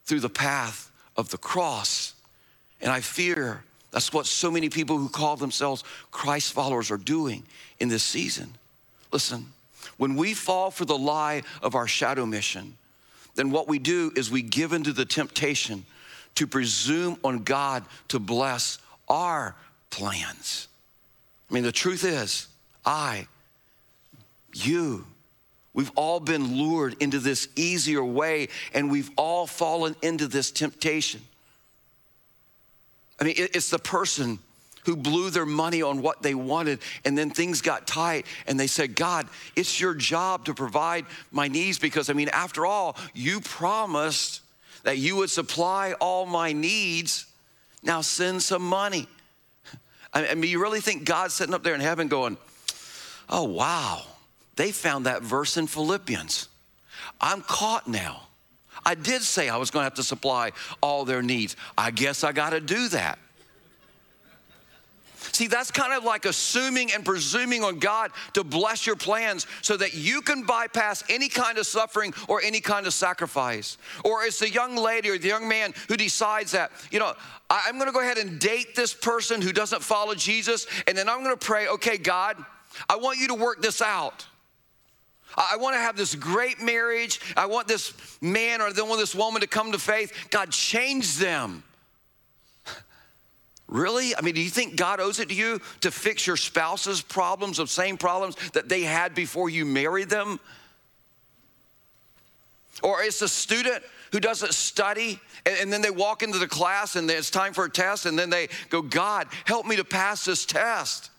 through 0.05 0.21
the 0.21 0.29
path 0.29 0.91
of 1.17 1.31
the 1.31 1.39
cross. 1.39 2.15
And 2.81 2.91
I 2.91 3.01
fear 3.01 3.63
that's 3.91 4.13
what 4.13 4.27
so 4.27 4.51
many 4.51 4.69
people 4.69 4.99
who 4.99 5.09
call 5.09 5.37
themselves 5.37 5.83
Christ 6.11 6.53
followers 6.53 6.91
are 6.91 6.99
doing 6.99 7.45
in 7.81 7.89
this 7.89 8.03
season. 8.03 8.55
Listen, 9.13 9.47
when 9.97 10.15
we 10.15 10.35
fall 10.35 10.71
for 10.71 10.85
the 10.85 10.99
lie 10.99 11.43
of 11.63 11.75
our 11.75 11.87
shadow 11.87 12.27
mission, 12.27 12.77
then 13.35 13.51
what 13.51 13.69
we 13.69 13.79
do 13.79 14.13
is 14.17 14.31
we 14.31 14.43
give 14.43 14.73
into 14.73 14.93
the 14.93 15.05
temptation 15.05 15.85
to 16.39 16.47
presume 16.47 17.17
on 17.23 17.45
God 17.45 17.85
to 18.09 18.19
bless 18.19 18.79
our 19.09 19.55
plans. 19.91 20.67
I 21.51 21.55
mean, 21.55 21.63
the 21.63 21.73
truth 21.73 22.05
is, 22.05 22.49
I, 22.85 23.27
you, 24.55 25.05
We've 25.79 25.93
all 25.95 26.19
been 26.19 26.57
lured 26.57 26.97
into 26.99 27.21
this 27.21 27.47
easier 27.55 28.03
way, 28.03 28.49
and 28.75 28.91
we've 28.91 29.13
all 29.17 29.47
fallen 29.47 29.95
into 30.03 30.27
this 30.27 30.51
temptation. 30.51 31.21
I 33.21 33.25
mean, 33.25 33.35
it's 33.37 33.71
the 33.71 33.79
person 33.79 34.41
who 34.87 34.97
blew 34.97 35.31
their 35.31 35.47
money 35.47 35.81
on 35.81 36.03
what 36.03 36.21
they 36.21 36.35
wanted, 36.35 36.81
and 37.05 37.17
then 37.17 37.31
things 37.31 37.61
got 37.61 37.87
tight, 37.87 38.27
and 38.49 38.59
they 38.59 38.67
said, 38.67 38.97
God, 38.97 39.29
it's 39.55 39.81
your 39.81 39.95
job 39.95 40.47
to 40.47 40.55
provide 40.55 41.07
my 41.31 41.47
needs 41.47 41.79
because, 41.79 42.11
I 42.11 42.13
mean, 42.13 42.31
after 42.31 42.67
all, 42.67 42.97
you 43.15 43.41
promised 43.41 44.41
that 44.85 44.99
you 44.99 45.17
would 45.17 45.31
supply 45.31 45.95
all 46.01 46.27
my 46.27 46.53
needs. 46.53 47.27
Now 47.83 48.01
send 48.01 48.43
some 48.43 48.63
money. 48.63 49.07
I 50.13 50.35
mean, 50.35 50.51
you 50.51 50.61
really 50.61 50.81
think 50.81 51.05
God's 51.05 51.35
sitting 51.35 51.55
up 51.55 51.63
there 51.63 51.75
in 51.75 51.81
heaven 51.81 52.09
going, 52.09 52.37
oh, 53.29 53.45
wow, 53.45 54.03
they 54.57 54.73
found 54.73 55.07
that 55.07 55.23
verse 55.23 55.57
in 55.57 55.67
Philippians. 55.67 56.49
I'm 57.21 57.43
caught 57.43 57.89
now. 57.89 58.23
I 58.85 58.95
did 58.95 59.23
say 59.23 59.49
I 59.49 59.57
was 59.57 59.71
going 59.71 59.83
to 59.83 59.85
have 59.85 59.95
to 59.95 60.03
supply 60.03 60.53
all 60.81 61.05
their 61.05 61.23
needs. 61.23 61.57
I 61.77 61.91
guess 61.91 62.25
I 62.25 62.33
got 62.33 62.51
to 62.51 62.61
do 62.61 62.89
that. 62.89 63.19
See, 65.39 65.47
that's 65.47 65.71
kind 65.71 65.93
of 65.93 66.03
like 66.03 66.25
assuming 66.25 66.91
and 66.91 67.05
presuming 67.05 67.63
on 67.63 67.79
God 67.79 68.11
to 68.33 68.43
bless 68.43 68.89
your 68.89 68.97
plans 68.97 69.47
so 69.63 69.77
that 69.77 69.95
you 69.95 70.21
can 70.21 70.43
bypass 70.43 71.05
any 71.09 71.29
kind 71.29 71.59
of 71.59 71.67
suffering 71.69 72.13
or 72.27 72.43
any 72.43 72.59
kind 72.59 72.89
of 72.89 72.93
sacrifice. 72.93 73.79
Or 74.05 74.25
it's 74.25 74.41
the 74.41 74.51
young 74.51 74.75
lady 74.75 75.11
or 75.11 75.17
the 75.17 75.29
young 75.29 75.47
man 75.47 75.75
who 75.87 75.97
decides 75.97 76.51
that, 76.51 76.73
you 76.91 76.99
know, 76.99 77.15
I'm 77.49 77.79
gonna 77.79 77.93
go 77.93 78.01
ahead 78.01 78.19
and 78.19 78.41
date 78.41 78.75
this 78.75 78.93
person 78.93 79.41
who 79.41 79.53
doesn't 79.53 79.81
follow 79.81 80.17
Jesus, 80.17 80.67
and 80.89 80.99
then 80.99 81.09
I'm 81.09 81.23
gonna 81.23 81.37
pray, 81.37 81.69
okay, 81.69 81.99
God, 81.99 82.37
I 82.91 82.97
want 82.97 83.21
you 83.21 83.29
to 83.29 83.35
work 83.35 83.63
this 83.63 83.81
out. 83.81 84.27
I 85.37 85.57
want 85.57 85.77
to 85.77 85.81
have 85.81 85.97
this 85.97 86.17
great 86.17 86.61
marriage. 86.61 87.21
I 87.37 87.47
want 87.47 87.69
this 87.69 87.95
man 88.21 88.61
or 88.61 88.65
I 88.77 88.83
want 88.83 88.99
this 88.99 89.15
woman 89.15 89.43
to 89.43 89.47
come 89.47 89.71
to 89.71 89.79
faith. 89.79 90.13
God, 90.31 90.51
change 90.51 91.17
them. 91.19 91.63
Really? 93.69 94.17
I 94.17 94.23
mean, 94.23 94.35
do 94.35 94.41
you 94.41 94.49
think 94.49 94.77
God 94.77 94.99
owes 94.99 95.21
it 95.21 95.29
to 95.29 95.35
you 95.35 95.61
to 95.83 95.91
fix 95.91 96.27
your 96.27 96.37
spouse's 96.37 97.03
problems 97.03 97.59
of 97.59 97.69
same 97.69 97.99
problems 97.99 98.35
that 98.53 98.69
they 98.69 98.83
had 98.83 99.15
before 99.15 99.51
you 99.51 99.67
married 99.67 100.09
them? 100.09 100.41
Or 102.83 103.03
it's 103.03 103.21
a 103.21 103.29
student 103.29 103.83
who 104.13 104.21
doesn't 104.21 104.55
study 104.55 105.21
and, 105.45 105.57
and, 105.61 105.73
then 105.73 105.83
they 105.83 105.91
walk 105.91 106.23
into 106.23 106.39
the 106.39 106.47
class 106.47 106.97
and 106.97 107.11
it's 107.11 107.31
time 107.31 107.53
for 107.53 107.65
a 107.65 107.71
test 107.71 108.07
and 108.07 108.19
then 108.19 108.31
they 108.31 108.49
go, 108.71 108.81
God, 108.81 109.27
help 109.45 109.67
me 109.67 109.77
to 109.77 109.85
pass 109.85 110.25
this 110.25 110.47
test. 110.47 111.11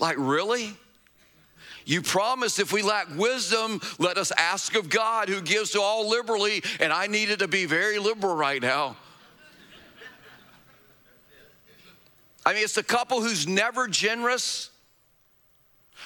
Like, 0.00 0.16
really? 0.18 0.72
You 1.84 2.02
promised 2.02 2.58
if 2.58 2.72
we 2.72 2.82
lack 2.82 3.14
wisdom, 3.16 3.80
let 3.98 4.16
us 4.16 4.32
ask 4.36 4.74
of 4.74 4.88
God 4.88 5.28
who 5.28 5.40
gives 5.40 5.70
to 5.72 5.80
all 5.80 6.08
liberally, 6.08 6.62
and 6.80 6.92
I 6.92 7.06
needed 7.06 7.40
to 7.40 7.48
be 7.48 7.66
very 7.66 7.98
liberal 7.98 8.34
right 8.34 8.60
now. 8.60 8.96
I 12.46 12.52
mean, 12.52 12.62
it's 12.64 12.76
a 12.76 12.82
couple 12.82 13.22
who's 13.22 13.46
never 13.46 13.88
generous, 13.88 14.70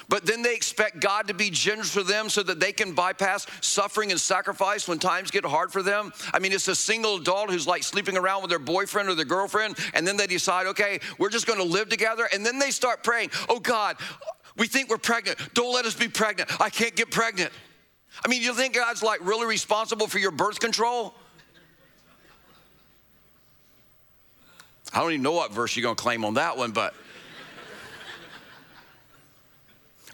but 0.07 0.25
then 0.25 0.41
they 0.41 0.55
expect 0.55 1.01
God 1.01 1.27
to 1.27 1.33
be 1.33 1.49
generous 1.49 1.91
for 1.91 2.03
them 2.03 2.29
so 2.29 2.41
that 2.43 2.59
they 2.59 2.71
can 2.71 2.93
bypass 2.93 3.45
suffering 3.61 4.11
and 4.11 4.19
sacrifice 4.19 4.87
when 4.87 4.99
times 4.99 5.31
get 5.31 5.43
hard 5.43 5.71
for 5.71 5.83
them. 5.83 6.13
I 6.33 6.39
mean, 6.39 6.53
it's 6.53 6.67
a 6.67 6.75
single 6.75 7.17
adult 7.17 7.49
who's 7.49 7.67
like 7.67 7.83
sleeping 7.83 8.17
around 8.17 8.41
with 8.41 8.49
their 8.49 8.59
boyfriend 8.59 9.09
or 9.09 9.15
their 9.15 9.25
girlfriend, 9.25 9.77
and 9.93 10.07
then 10.07 10.15
they 10.15 10.27
decide, 10.27 10.67
okay, 10.67 10.99
we're 11.17 11.29
just 11.29 11.47
gonna 11.47 11.63
live 11.63 11.89
together. 11.89 12.29
And 12.31 12.45
then 12.45 12.59
they 12.59 12.71
start 12.71 13.03
praying, 13.03 13.31
oh 13.49 13.59
God, 13.59 13.97
we 14.55 14.67
think 14.67 14.89
we're 14.89 14.97
pregnant. 14.97 15.37
Don't 15.53 15.73
let 15.73 15.85
us 15.85 15.95
be 15.95 16.07
pregnant. 16.07 16.49
I 16.61 16.69
can't 16.69 16.95
get 16.95 17.11
pregnant. 17.11 17.51
I 18.23 18.27
mean, 18.27 18.41
you 18.41 18.53
think 18.53 18.75
God's 18.75 19.03
like 19.03 19.25
really 19.25 19.45
responsible 19.45 20.07
for 20.07 20.19
your 20.19 20.31
birth 20.31 20.59
control? 20.59 21.13
I 24.93 24.99
don't 25.01 25.11
even 25.11 25.21
know 25.21 25.33
what 25.33 25.51
verse 25.51 25.75
you're 25.75 25.83
going 25.83 25.95
to 25.95 26.01
claim 26.01 26.25
on 26.25 26.35
that 26.35 26.57
one, 26.57 26.71
but. 26.71 26.93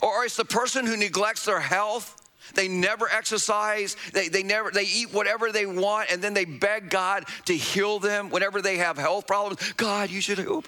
or 0.01 0.25
it's 0.25 0.35
the 0.35 0.45
person 0.45 0.85
who 0.85 0.97
neglects 0.97 1.45
their 1.45 1.59
health. 1.59 2.21
They 2.53 2.67
never 2.67 3.09
exercise. 3.09 3.95
They, 4.13 4.27
they 4.27 4.43
never 4.43 4.69
they 4.69 4.83
eat 4.83 5.13
whatever 5.13 5.51
they 5.51 5.65
want, 5.65 6.11
and 6.11 6.21
then 6.21 6.33
they 6.33 6.45
beg 6.45 6.89
God 6.89 7.25
to 7.45 7.55
heal 7.55 7.99
them 7.99 8.29
whenever 8.29 8.61
they 8.61 8.77
have 8.77 8.97
health 8.97 9.25
problems. 9.25 9.73
God, 9.73 10.09
you 10.09 10.21
should 10.21 10.37
help. 10.37 10.67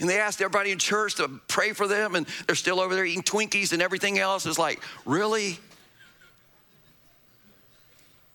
And 0.00 0.08
they 0.08 0.18
asked 0.18 0.42
everybody 0.42 0.72
in 0.72 0.78
church 0.78 1.14
to 1.16 1.28
pray 1.48 1.72
for 1.72 1.86
them, 1.86 2.16
and 2.16 2.26
they're 2.46 2.56
still 2.56 2.80
over 2.80 2.94
there 2.94 3.04
eating 3.04 3.22
Twinkies 3.22 3.72
and 3.72 3.80
everything 3.80 4.18
else. 4.18 4.44
It's 4.44 4.58
like, 4.58 4.82
really? 5.06 5.58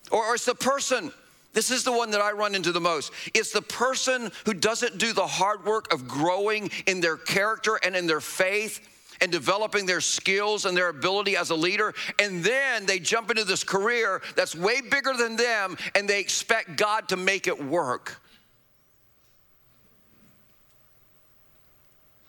Or, 0.09 0.25
or 0.25 0.35
it's 0.35 0.45
the 0.45 0.55
person 0.55 1.11
this 1.53 1.71
is 1.71 1.83
the 1.83 1.91
one 1.91 2.11
that 2.11 2.21
I 2.21 2.31
run 2.31 2.53
into 2.53 2.71
the 2.71 2.79
most. 2.79 3.11
It's 3.33 3.51
the 3.51 3.61
person 3.61 4.31
who 4.45 4.53
doesn't 4.53 4.97
do 4.97 5.13
the 5.13 5.25
hard 5.25 5.65
work 5.65 5.91
of 5.91 6.07
growing 6.07 6.69
in 6.85 7.01
their 7.01 7.17
character 7.17 7.79
and 7.83 7.95
in 7.95 8.05
their 8.05 8.21
faith 8.21 8.87
and 9.21 9.31
developing 9.31 9.85
their 9.85 10.01
skills 10.01 10.65
and 10.65 10.77
their 10.77 10.89
ability 10.89 11.35
as 11.35 11.49
a 11.49 11.55
leader. 11.55 11.93
And 12.19 12.43
then 12.43 12.85
they 12.85 12.99
jump 12.99 13.29
into 13.31 13.43
this 13.43 13.63
career 13.63 14.21
that's 14.35 14.55
way 14.55 14.81
bigger 14.81 15.13
than 15.13 15.35
them 15.35 15.77
and 15.95 16.07
they 16.07 16.19
expect 16.19 16.77
God 16.77 17.09
to 17.09 17.17
make 17.17 17.47
it 17.47 17.63
work. 17.63 18.21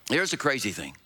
Here's 0.09 0.33
the 0.33 0.37
crazy 0.37 0.73
thing 0.73 0.97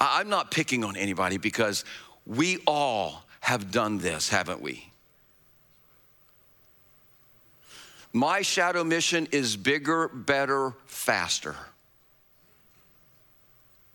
I'm 0.00 0.28
not 0.28 0.50
picking 0.50 0.84
on 0.84 0.96
anybody 0.96 1.38
because 1.38 1.84
we 2.26 2.58
all 2.66 3.24
have 3.40 3.70
done 3.70 3.98
this, 3.98 4.28
haven't 4.28 4.60
we? 4.60 4.90
My 8.14 8.42
shadow 8.42 8.84
mission 8.84 9.26
is 9.32 9.56
bigger, 9.56 10.06
better, 10.06 10.72
faster. 10.86 11.56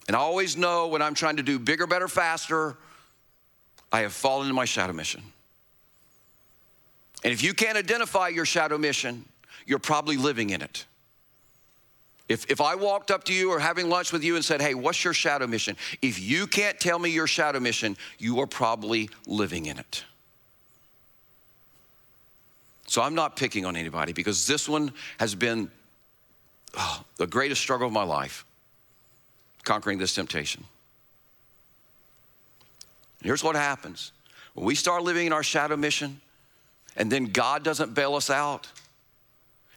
And 0.08 0.16
I 0.16 0.20
always 0.20 0.58
know 0.58 0.88
when 0.88 1.02
I'm 1.02 1.14
trying 1.14 1.38
to 1.38 1.44
do 1.44 1.58
bigger, 1.58 1.88
better, 1.88 2.10
faster, 2.10 2.76
I 3.94 4.02
have 4.02 4.12
fallen 4.12 4.48
into 4.48 4.56
my 4.56 4.66
shadow 4.66 4.92
mission. 4.92 5.24
And 7.24 7.32
if 7.32 7.42
you 7.42 7.54
can't 7.54 7.78
identify 7.78 8.28
your 8.28 8.46
shadow 8.46 8.78
mission, 8.78 9.24
you're 9.66 9.80
probably 9.80 10.18
living 10.18 10.50
in 10.50 10.62
it. 10.62 10.86
If, 12.28 12.52
if 12.52 12.60
I 12.60 12.76
walked 12.76 13.12
up 13.12 13.24
to 13.26 13.34
you 13.34 13.52
or 13.52 13.60
having 13.60 13.88
lunch 13.88 14.12
with 14.12 14.24
you 14.24 14.36
and 14.36 14.44
said, 14.44 14.62
Hey, 14.62 14.74
what's 14.74 15.02
your 15.02 15.14
shadow 15.14 15.48
mission? 15.48 15.78
If 16.02 16.20
you 16.20 16.46
can't 16.46 16.78
tell 16.78 17.00
me 17.00 17.10
your 17.10 17.26
shadow 17.26 17.62
mission, 17.62 17.96
you 18.18 18.42
are 18.42 18.48
probably 18.48 19.10
living 19.26 19.66
in 19.66 19.80
it. 19.80 20.04
So 22.90 23.04
I'm 23.04 23.14
not 23.14 23.36
picking 23.36 23.68
on 23.68 23.76
anybody 23.76 24.14
because 24.14 24.48
this 24.48 24.68
one 24.68 24.92
has 25.20 25.36
been 25.36 25.70
oh, 26.76 27.04
the 27.18 27.28
greatest 27.28 27.62
struggle 27.62 27.86
of 27.86 27.94
my 27.94 28.02
life 28.02 28.46
conquering 29.64 30.00
this 30.00 30.16
temptation. 30.16 30.64
here's 33.22 33.44
what 33.44 33.56
happens 33.56 34.12
when 34.56 34.66
we 34.66 34.74
start 34.74 35.04
living 35.04 35.28
in 35.28 35.34
our 35.34 35.44
shadow 35.44 35.78
mission 35.78 36.20
and 36.98 37.12
then 37.12 37.26
God 37.26 37.64
doesn't 37.64 37.94
bail 37.94 38.16
us 38.16 38.32
out 38.32 38.68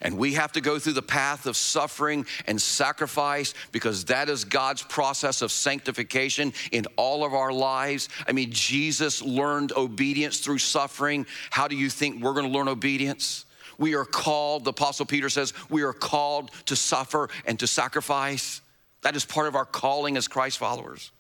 and 0.02 0.18
we 0.18 0.34
have 0.34 0.52
to 0.52 0.60
go 0.60 0.78
through 0.78 0.92
the 0.92 1.02
path 1.02 1.46
of 1.46 1.56
suffering 1.56 2.26
and 2.46 2.60
sacrifice 2.60 3.54
because 3.70 4.04
that 4.06 4.28
is 4.28 4.44
God's 4.44 4.82
process 4.82 5.40
of 5.40 5.50
sanctification 5.50 6.52
in 6.72 6.86
all 6.96 7.24
of 7.24 7.32
our 7.32 7.52
lives. 7.52 8.08
I 8.26 8.32
mean, 8.32 8.50
Jesus 8.50 9.22
learned 9.22 9.72
obedience 9.72 10.40
through 10.40 10.58
suffering. 10.58 11.24
How 11.50 11.68
do 11.68 11.76
you 11.76 11.88
think 11.88 12.22
we're 12.22 12.34
going 12.34 12.46
to 12.46 12.52
learn 12.52 12.68
obedience? 12.68 13.46
We 13.78 13.94
are 13.94 14.04
called, 14.04 14.64
the 14.64 14.70
Apostle 14.70 15.06
Peter 15.06 15.30
says, 15.30 15.54
we 15.70 15.82
are 15.82 15.92
called 15.92 16.50
to 16.66 16.76
suffer 16.76 17.30
and 17.46 17.58
to 17.60 17.66
sacrifice. 17.66 18.60
That 19.02 19.16
is 19.16 19.24
part 19.24 19.48
of 19.48 19.56
our 19.56 19.64
calling 19.64 20.16
as 20.16 20.28
Christ 20.28 20.58
followers. 20.58 21.10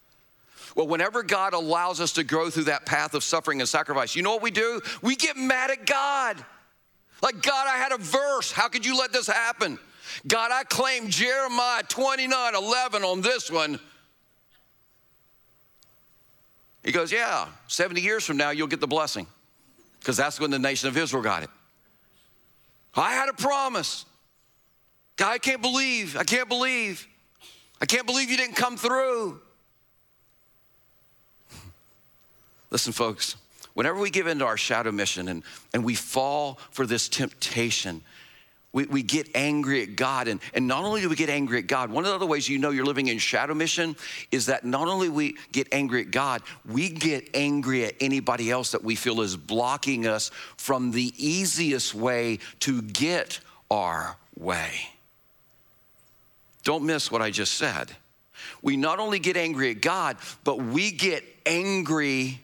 Well, 0.74 0.86
whenever 0.86 1.22
God 1.22 1.54
allows 1.54 2.00
us 2.00 2.12
to 2.12 2.24
go 2.24 2.50
through 2.50 2.64
that 2.64 2.86
path 2.86 3.14
of 3.14 3.22
suffering 3.22 3.60
and 3.60 3.68
sacrifice, 3.68 4.16
you 4.16 4.22
know 4.22 4.32
what 4.32 4.42
we 4.42 4.50
do? 4.50 4.80
We 5.02 5.16
get 5.16 5.36
mad 5.36 5.70
at 5.70 5.86
God. 5.86 6.44
Like, 7.22 7.40
God, 7.40 7.68
I 7.68 7.78
had 7.78 7.92
a 7.92 7.98
verse. 7.98 8.50
How 8.50 8.68
could 8.68 8.84
you 8.84 8.98
let 8.98 9.12
this 9.12 9.28
happen? 9.28 9.78
God, 10.26 10.50
I 10.52 10.64
claim 10.64 11.08
Jeremiah 11.08 11.84
29 11.84 12.54
11 12.54 13.04
on 13.04 13.20
this 13.20 13.50
one. 13.50 13.78
He 16.84 16.90
goes, 16.90 17.12
Yeah, 17.12 17.46
70 17.68 18.00
years 18.00 18.24
from 18.26 18.36
now, 18.36 18.50
you'll 18.50 18.66
get 18.66 18.80
the 18.80 18.88
blessing 18.88 19.26
because 20.00 20.16
that's 20.16 20.40
when 20.40 20.50
the 20.50 20.58
nation 20.58 20.88
of 20.88 20.96
Israel 20.96 21.22
got 21.22 21.44
it. 21.44 21.50
I 22.94 23.12
had 23.12 23.28
a 23.28 23.34
promise. 23.34 24.04
God, 25.16 25.30
I 25.32 25.38
can't 25.38 25.62
believe, 25.62 26.16
I 26.16 26.24
can't 26.24 26.48
believe, 26.48 27.06
I 27.80 27.86
can't 27.86 28.06
believe 28.06 28.30
you 28.30 28.36
didn't 28.36 28.56
come 28.56 28.76
through. 28.76 29.40
Listen, 32.70 32.92
folks, 32.92 33.36
whenever 33.74 33.98
we 33.98 34.10
give 34.10 34.26
into 34.26 34.44
our 34.44 34.56
shadow 34.56 34.92
mission 34.92 35.28
and, 35.28 35.42
and 35.72 35.84
we 35.84 35.94
fall 35.94 36.58
for 36.70 36.86
this 36.86 37.08
temptation, 37.08 38.02
we, 38.72 38.86
we 38.86 39.02
get 39.02 39.28
angry 39.34 39.82
at 39.82 39.96
God. 39.96 40.28
And, 40.28 40.40
and 40.54 40.66
not 40.66 40.84
only 40.84 41.02
do 41.02 41.08
we 41.08 41.16
get 41.16 41.28
angry 41.28 41.58
at 41.58 41.66
God, 41.66 41.90
one 41.90 42.04
of 42.04 42.10
the 42.10 42.16
other 42.16 42.26
ways 42.26 42.48
you 42.48 42.58
know 42.58 42.70
you're 42.70 42.86
living 42.86 43.08
in 43.08 43.18
shadow 43.18 43.54
mission 43.54 43.96
is 44.30 44.46
that 44.46 44.64
not 44.64 44.88
only 44.88 45.08
we 45.08 45.36
get 45.52 45.68
angry 45.72 46.00
at 46.00 46.10
God, 46.10 46.42
we 46.66 46.88
get 46.88 47.28
angry 47.34 47.84
at 47.84 47.94
anybody 48.00 48.50
else 48.50 48.72
that 48.72 48.82
we 48.82 48.94
feel 48.94 49.20
is 49.20 49.36
blocking 49.36 50.06
us 50.06 50.30
from 50.56 50.90
the 50.90 51.12
easiest 51.18 51.94
way 51.94 52.38
to 52.60 52.82
get 52.82 53.40
our 53.70 54.16
way. 54.38 54.72
Don't 56.64 56.84
miss 56.84 57.10
what 57.10 57.20
I 57.20 57.30
just 57.30 57.54
said. 57.54 57.90
We 58.62 58.76
not 58.76 59.00
only 59.00 59.18
get 59.18 59.36
angry 59.36 59.70
at 59.70 59.80
God, 59.80 60.16
but 60.44 60.58
we 60.58 60.92
get 60.92 61.24
angry 61.44 62.40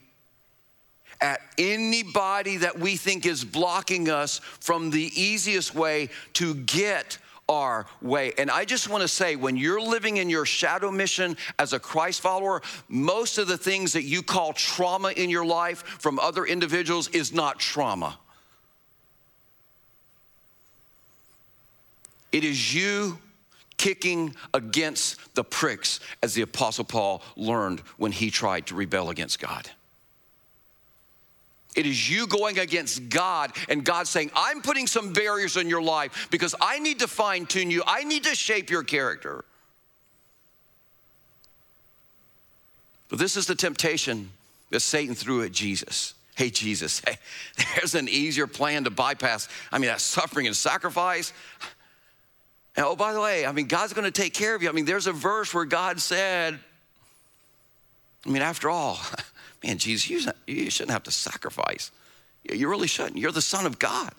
at 1.21 1.41
anybody 1.57 2.59
that 2.59 2.79
we 2.79 2.97
think 2.97 3.27
is 3.27 3.45
blocking 3.45 4.09
us 4.09 4.39
from 4.61 4.91
the 4.91 5.11
easiest 5.21 5.75
way 5.75 6.11
to 6.35 6.55
get 6.55 7.19
our 7.49 7.87
way. 8.03 8.33
And 8.37 8.51
I 8.51 8.65
just 8.65 8.89
want 8.89 9.03
to 9.03 9.09
say, 9.09 9.35
when 9.35 9.57
you're 9.57 9.81
living 9.81 10.19
in 10.19 10.29
your 10.29 10.45
shadow 10.45 10.91
mission 10.91 11.37
as 11.59 11.73
a 11.73 11.79
Christ 11.81 12.21
follower, 12.21 12.63
most 12.89 13.39
of 13.39 13.49
the 13.49 13.57
things 13.57 13.95
that 13.95 14.03
you 14.03 14.23
call 14.23 14.53
trauma 14.53 15.11
in 15.11 15.31
your 15.31 15.47
life 15.47 15.79
from 15.79 16.19
other 16.19 16.45
individuals 16.45 17.09
is 17.09 17.33
not 17.33 17.59
trauma. 17.59 18.19
It 22.31 22.45
is 22.45 22.75
you 22.75 23.19
kicking 23.79 24.35
against 24.53 25.35
the 25.35 25.45
pricks, 25.45 26.01
as 26.23 26.35
the 26.35 26.43
Apostle 26.43 26.85
Paul 26.85 27.23
learned 27.37 27.81
when 27.97 28.13
he 28.13 28.31
tried 28.31 28.67
to 28.67 28.75
rebel 28.75 29.09
against 29.09 29.39
God. 29.39 29.71
It 31.77 31.87
is 31.87 32.11
you 32.11 32.27
going 32.27 32.59
against 32.59 33.09
God 33.09 33.53
and 33.69 33.85
God 33.85 34.09
saying, 34.09 34.31
I'm 34.35 34.63
putting 34.63 34.87
some 34.87 35.13
barriers 35.13 35.57
in 35.57 35.69
your 35.69 35.83
life 35.83 36.29
because 36.31 36.55
I 36.61 36.79
need 36.79 37.01
to 37.01 37.09
fine 37.09 37.47
tune 37.47 37.71
you, 37.71 37.83
I 37.87 38.05
need 38.05 38.25
to 38.25 38.35
shape 38.35 38.71
your 38.71 38.83
character. 38.83 39.45
But 43.09 43.19
this 43.19 43.37
is 43.37 43.47
the 43.47 43.55
temptation 43.55 44.31
that 44.71 44.81
Satan 44.81 45.15
threw 45.15 45.43
at 45.43 45.53
Jesus. 45.53 46.15
Hey, 46.37 46.51
Jesus, 46.51 47.01
hey, 47.07 47.17
there's 47.75 47.95
an 47.95 48.09
easier 48.09 48.47
plan 48.47 48.85
to 48.85 48.91
bypass. 48.91 49.49
I 49.73 49.79
mean, 49.79 49.89
that 49.89 50.01
suffering 50.01 50.47
and 50.47 50.55
sacrifice. 50.55 51.33
And 52.77 52.87
oh, 52.87 52.95
by 52.95 53.13
the 53.13 53.21
way, 53.21 53.45
I 53.45 53.53
mean, 53.53 53.67
God's 53.67 53.93
gonna 53.93 54.11
take 54.11 54.35
care 54.35 54.55
of 54.55 54.63
you. 54.63 54.69
I 54.69 54.73
mean, 54.73 54.85
there's 54.85 55.07
a 55.07 55.13
verse 55.13 55.53
where 55.53 55.65
God 55.65 56.01
said, 56.01 56.59
I 58.25 58.31
mean, 58.31 58.43
after 58.43 58.71
all, 58.71 59.01
man, 59.63 59.79
Jesus, 59.79 60.33
you, 60.47 60.71
shouldn't 60.71 60.93
have 60.93 61.05
to 61.05 61.11
sacrifice. 61.11 61.91
You 62.45 62.69
really 62.69 62.89
shouldn't. 62.89 63.19
You're 63.19 63.33
the 63.33 63.43
Son 63.43 63.67
of 63.67 63.79
God. 63.79 64.13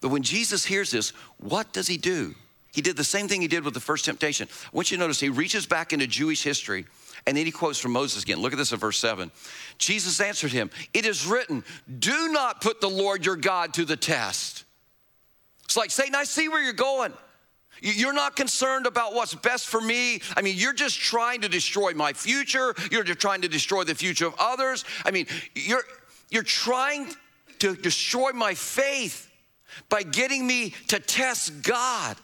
But 0.00 0.08
when 0.08 0.22
Jesus 0.22 0.64
hears 0.64 0.90
this, 0.90 1.10
what 1.38 1.72
does 1.72 1.86
he 1.86 1.96
do? 1.96 2.34
He 2.72 2.82
did 2.82 2.96
the 2.96 3.04
same 3.04 3.28
thing 3.28 3.40
he 3.40 3.48
did 3.48 3.64
with 3.64 3.74
the 3.74 3.80
first 3.80 4.04
temptation. 4.04 4.48
I 4.50 4.68
want 4.72 4.90
you 4.90 4.96
to 4.96 5.00
notice 5.00 5.20
he 5.20 5.28
reaches 5.28 5.64
back 5.64 5.92
into 5.92 6.06
Jewish 6.06 6.42
history 6.42 6.86
and 7.26 7.36
then 7.36 7.46
he 7.46 7.52
quotes 7.52 7.78
from 7.78 7.92
Moses 7.92 8.22
again. 8.22 8.38
Look 8.38 8.52
at 8.52 8.58
this 8.58 8.72
in 8.72 8.78
verse 8.78 8.98
7. 8.98 9.30
Jesus 9.78 10.20
answered 10.20 10.52
him, 10.52 10.70
It 10.92 11.06
is 11.06 11.26
written, 11.26 11.64
do 11.98 12.28
not 12.32 12.60
put 12.60 12.80
the 12.80 12.90
Lord 12.90 13.24
your 13.24 13.36
God 13.36 13.74
to 13.74 13.84
the 13.84 13.96
test. 13.96 14.64
It's 15.64 15.76
like, 15.76 15.90
Satan, 15.90 16.14
I 16.14 16.24
see 16.24 16.48
where 16.48 16.62
you're 16.62 16.72
going. 16.72 17.12
You're 17.84 18.14
not 18.14 18.34
concerned 18.34 18.86
about 18.86 19.12
what's 19.12 19.34
best 19.34 19.66
for 19.66 19.78
me. 19.78 20.22
I 20.36 20.40
mean, 20.40 20.56
you're 20.56 20.72
just 20.72 20.98
trying 20.98 21.42
to 21.42 21.50
destroy 21.50 21.92
my 21.92 22.14
future. 22.14 22.74
You're 22.90 23.04
just 23.04 23.18
trying 23.18 23.42
to 23.42 23.48
destroy 23.48 23.84
the 23.84 23.94
future 23.94 24.26
of 24.26 24.34
others. 24.38 24.86
I 25.04 25.10
mean, 25.10 25.26
you're, 25.54 25.82
you're 26.30 26.42
trying 26.42 27.08
to 27.58 27.76
destroy 27.76 28.32
my 28.32 28.54
faith 28.54 29.30
by 29.90 30.02
getting 30.02 30.46
me 30.46 30.70
to 30.88 30.98
test 30.98 31.62
God. 31.62 32.16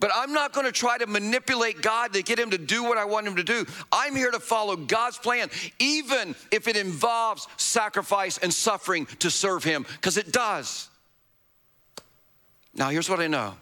But 0.00 0.10
I'm 0.14 0.34
not 0.34 0.52
going 0.52 0.66
to 0.66 0.72
try 0.72 0.98
to 0.98 1.06
manipulate 1.06 1.80
God 1.80 2.12
to 2.12 2.22
get 2.22 2.38
him 2.38 2.50
to 2.50 2.58
do 2.58 2.84
what 2.84 2.98
I 2.98 3.06
want 3.06 3.26
him 3.26 3.36
to 3.36 3.42
do. 3.42 3.64
I'm 3.90 4.14
here 4.14 4.30
to 4.30 4.38
follow 4.38 4.76
God's 4.76 5.16
plan, 5.16 5.48
even 5.78 6.34
if 6.52 6.68
it 6.68 6.76
involves 6.76 7.48
sacrifice 7.56 8.36
and 8.36 8.52
suffering 8.52 9.06
to 9.20 9.30
serve 9.30 9.64
him, 9.64 9.86
because 9.94 10.18
it 10.18 10.30
does. 10.30 10.90
Now, 12.74 12.90
here's 12.90 13.08
what 13.08 13.20
I 13.20 13.28
know 13.28 13.54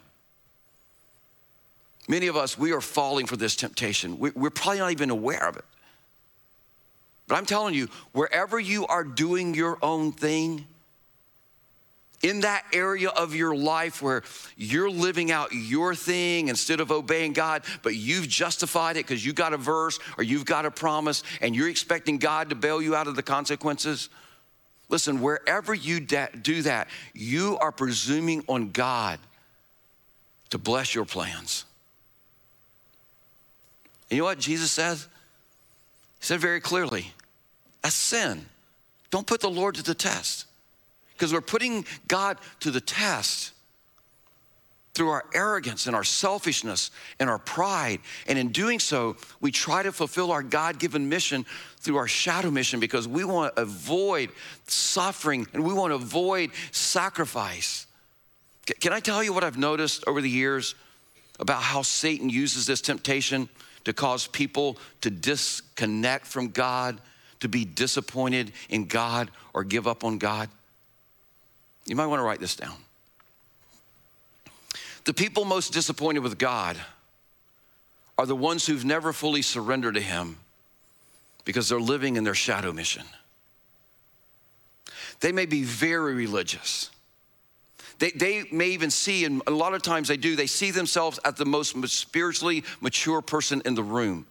Many 2.07 2.27
of 2.27 2.37
us, 2.37 2.57
we 2.57 2.71
are 2.71 2.81
falling 2.81 3.25
for 3.25 3.35
this 3.35 3.55
temptation. 3.55 4.17
We're 4.19 4.49
probably 4.49 4.79
not 4.79 4.91
even 4.91 5.09
aware 5.09 5.47
of 5.47 5.57
it. 5.57 5.65
But 7.27 7.35
I'm 7.35 7.45
telling 7.45 7.73
you, 7.73 7.89
wherever 8.13 8.59
you 8.59 8.87
are 8.87 9.03
doing 9.03 9.53
your 9.53 9.77
own 9.81 10.13
thing, 10.13 10.65
in 12.23 12.41
that 12.41 12.65
area 12.73 13.09
of 13.09 13.35
your 13.35 13.55
life 13.55 14.01
where 14.01 14.23
you're 14.55 14.89
living 14.89 15.31
out 15.31 15.49
your 15.51 15.93
thing 15.93 16.47
instead 16.47 16.79
of 16.79 16.91
obeying 16.91 17.33
God, 17.33 17.63
but 17.83 17.95
you've 17.95 18.27
justified 18.27 18.97
it 18.97 19.05
because 19.05 19.23
you 19.23 19.33
got 19.33 19.53
a 19.53 19.57
verse 19.57 19.99
or 20.17 20.23
you've 20.23 20.45
got 20.45 20.65
a 20.65 20.71
promise 20.71 21.21
and 21.41 21.55
you're 21.55 21.69
expecting 21.69 22.17
God 22.17 22.49
to 22.49 22.55
bail 22.55 22.81
you 22.81 22.95
out 22.95 23.07
of 23.07 23.15
the 23.15 23.23
consequences. 23.23 24.09
Listen, 24.89 25.21
wherever 25.21 25.75
you 25.75 25.99
do 25.99 26.63
that, 26.63 26.87
you 27.13 27.57
are 27.59 27.71
presuming 27.71 28.43
on 28.47 28.71
God 28.71 29.19
to 30.49 30.57
bless 30.57 30.95
your 30.95 31.05
plans. 31.05 31.65
And 34.09 34.17
you 34.17 34.23
know 34.23 34.25
what 34.25 34.39
Jesus 34.39 34.71
says? 34.71 35.07
He 36.19 36.25
said 36.25 36.39
very 36.39 36.61
clearly, 36.61 37.13
a 37.83 37.91
sin. 37.91 38.45
Don't 39.09 39.27
put 39.27 39.41
the 39.41 39.49
Lord 39.49 39.75
to 39.75 39.83
the 39.83 39.93
test. 39.93 40.45
Because 41.13 41.33
we're 41.33 41.41
putting 41.41 41.85
God 42.07 42.37
to 42.59 42.71
the 42.71 42.81
test 42.81 43.51
through 44.93 45.09
our 45.09 45.25
arrogance 45.33 45.85
and 45.85 45.95
our 45.95 46.03
selfishness 46.03 46.89
and 47.19 47.29
our 47.29 47.37
pride. 47.37 47.99
And 48.27 48.39
in 48.39 48.49
doing 48.49 48.79
so, 48.79 49.15
we 49.39 49.51
try 49.51 49.83
to 49.83 49.91
fulfill 49.91 50.31
our 50.31 50.41
God 50.41 50.79
given 50.79 51.07
mission 51.07 51.45
through 51.77 51.97
our 51.97 52.07
shadow 52.07 52.49
mission 52.49 52.79
because 52.79 53.07
we 53.07 53.23
want 53.23 53.55
to 53.55 53.61
avoid 53.61 54.31
suffering 54.65 55.47
and 55.53 55.63
we 55.63 55.73
want 55.73 55.91
to 55.91 55.95
avoid 55.95 56.49
sacrifice. 56.71 57.85
Can 58.79 58.91
I 58.91 58.99
tell 58.99 59.23
you 59.23 59.33
what 59.33 59.43
I've 59.43 59.57
noticed 59.57 60.03
over 60.07 60.19
the 60.19 60.29
years 60.29 60.73
about 61.39 61.61
how 61.61 61.83
Satan 61.83 62.29
uses 62.29 62.65
this 62.65 62.81
temptation? 62.81 63.49
To 63.87 63.93
cause 63.93 64.27
people 64.27 64.77
to 64.99 65.09
disconnect 65.09 66.27
from 66.27 66.49
God, 66.49 66.99
to 67.39 67.47
be 67.47 67.63
disappointed 67.63 68.51
in 68.69 68.83
God, 68.83 69.31
or 69.53 69.63
give 69.63 69.87
up 69.87 70.03
on 70.03 70.17
God? 70.17 70.49
You 71.85 71.95
might 71.95 72.07
want 72.07 72.19
to 72.19 72.23
write 72.23 72.41
this 72.41 72.57
down. 72.57 72.75
The 75.05 75.13
people 75.13 75.45
most 75.45 75.71
disappointed 75.71 76.19
with 76.19 76.37
God 76.37 76.75
are 78.17 78.25
the 78.25 78.35
ones 78.35 78.67
who've 78.67 78.83
never 78.83 79.13
fully 79.13 79.41
surrendered 79.41 79.93
to 79.93 80.01
Him 80.01 80.35
because 81.45 81.69
they're 81.69 81.79
living 81.79 82.17
in 82.17 82.25
their 82.25 82.35
shadow 82.35 82.73
mission. 82.73 83.05
They 85.21 85.31
may 85.31 85.45
be 85.45 85.63
very 85.63 86.13
religious. 86.13 86.89
They, 87.99 88.11
they 88.11 88.43
may 88.51 88.67
even 88.69 88.91
see, 88.91 89.25
and 89.25 89.41
a 89.47 89.51
lot 89.51 89.73
of 89.73 89.81
times 89.81 90.07
they 90.07 90.17
do, 90.17 90.35
they 90.35 90.47
see 90.47 90.71
themselves 90.71 91.19
as 91.25 91.35
the 91.35 91.45
most 91.45 91.75
spiritually 91.89 92.63
mature 92.79 93.21
person 93.21 93.61
in 93.65 93.75
the 93.75 93.83
room. 93.83 94.25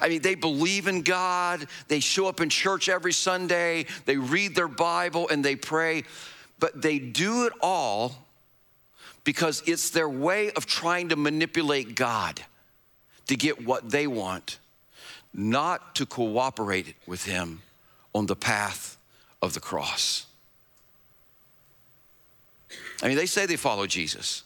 I 0.00 0.08
mean, 0.08 0.22
they 0.22 0.34
believe 0.34 0.86
in 0.86 1.02
God, 1.02 1.66
they 1.88 2.00
show 2.00 2.26
up 2.26 2.40
in 2.40 2.48
church 2.48 2.88
every 2.88 3.12
Sunday, 3.12 3.86
they 4.04 4.16
read 4.16 4.54
their 4.54 4.68
Bible, 4.68 5.28
and 5.28 5.44
they 5.44 5.56
pray, 5.56 6.04
but 6.58 6.82
they 6.82 6.98
do 6.98 7.46
it 7.46 7.52
all 7.60 8.26
because 9.22 9.62
it's 9.66 9.90
their 9.90 10.08
way 10.08 10.50
of 10.52 10.66
trying 10.66 11.08
to 11.08 11.16
manipulate 11.16 11.94
God 11.94 12.42
to 13.26 13.36
get 13.36 13.64
what 13.64 13.90
they 13.90 14.06
want, 14.06 14.58
not 15.32 15.94
to 15.94 16.06
cooperate 16.06 16.94
with 17.06 17.24
Him 17.24 17.62
on 18.14 18.26
the 18.26 18.36
path 18.36 18.98
of 19.40 19.54
the 19.54 19.60
cross. 19.60 20.26
I 23.04 23.08
mean, 23.08 23.18
they 23.18 23.26
say 23.26 23.44
they 23.44 23.56
follow 23.56 23.86
Jesus, 23.86 24.44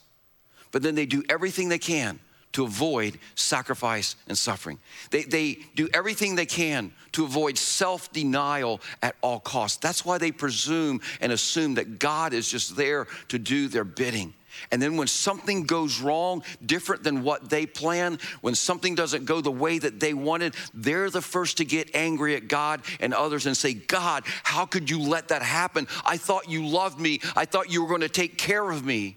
but 0.73 0.83
then 0.83 0.97
they 0.97 1.07
do 1.07 1.23
everything 1.29 1.69
they 1.69 1.79
can 1.79 2.19
to 2.53 2.65
avoid 2.65 3.19
sacrifice 3.37 4.17
and 4.27 4.37
suffering. 4.37 4.81
They, 5.11 5.23
they 5.23 5.59
do 5.77 5.89
everything 5.95 6.35
they 6.35 6.47
can 6.47 6.93
to 7.13 7.25
avoid 7.25 7.57
self 7.57 8.13
denial 8.13 8.81
at 9.01 9.15
all 9.21 9.39
costs. 9.39 9.77
That's 9.79 10.05
why 10.05 10.19
they 10.19 10.33
presume 10.33 11.01
and 11.21 11.31
assume 11.31 11.75
that 11.75 12.01
God 12.01 12.33
is 12.33 12.51
just 12.51 12.77
there 12.77 13.07
to 13.29 13.39
do 13.39 13.69
their 13.69 13.85
bidding. 13.85 14.35
And 14.71 14.81
then 14.81 14.97
when 14.97 15.07
something 15.07 15.65
goes 15.65 16.01
wrong, 16.01 16.43
different 16.65 17.03
than 17.03 17.23
what 17.23 17.51
they 17.51 17.67
planned, 17.67 18.21
when 18.41 18.55
something 18.55 18.95
doesn't 18.95 19.25
go 19.25 19.41
the 19.41 19.51
way 19.51 19.79
that 19.79 20.01
they 20.01 20.15
wanted, 20.15 20.55
they're 20.75 21.11
the 21.11 21.23
first 21.23 21.59
to 21.59 21.65
get 21.65 21.95
angry 21.95 22.35
at 22.35 22.49
God 22.49 22.83
and 23.01 23.15
others 23.15 23.47
and 23.47 23.57
say, 23.57 23.75
God, 23.75 24.25
how 24.43 24.67
could 24.67 24.91
you 24.91 25.01
let 25.01 25.29
that 25.29 25.43
happen? 25.43 25.87
I 26.05 26.17
thought 26.17 26.49
you 26.49 26.67
loved 26.67 27.01
me. 27.01 27.21
I 27.37 27.45
thought 27.45 27.71
you 27.71 27.83
were 27.83 27.89
going 27.89 28.01
to 28.03 28.09
take 28.09 28.39
care 28.39 28.71
of 28.71 28.85
me. 28.85 29.17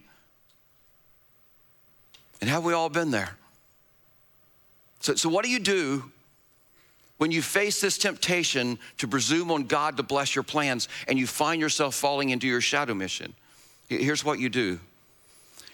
And 2.42 2.50
have 2.50 2.64
we 2.64 2.74
all 2.74 2.90
been 2.90 3.12
there? 3.12 3.38
So, 5.02 5.16
so 5.16 5.30
what 5.30 5.44
do 5.44 5.52
you 5.52 5.60
do 5.60 6.12
when 7.18 7.32
you 7.32 7.42
face 7.42 7.82
this 7.82 7.98
temptation 7.98 8.80
to 8.98 9.08
presume 9.08 9.52
on 9.52 9.66
God 9.66 9.98
to 9.98 10.04
bless 10.04 10.36
your 10.36 10.44
plans 10.44 10.88
and 11.08 11.20
you 11.20 11.28
find 11.28 11.62
yourself 11.62 11.96
falling 11.96 12.30
into 12.30 12.48
your 12.48 12.62
shadow 12.62 12.94
mission? 12.94 13.34
Here's 13.88 14.24
what 14.24 14.40
you 14.40 14.50
do 14.50 14.80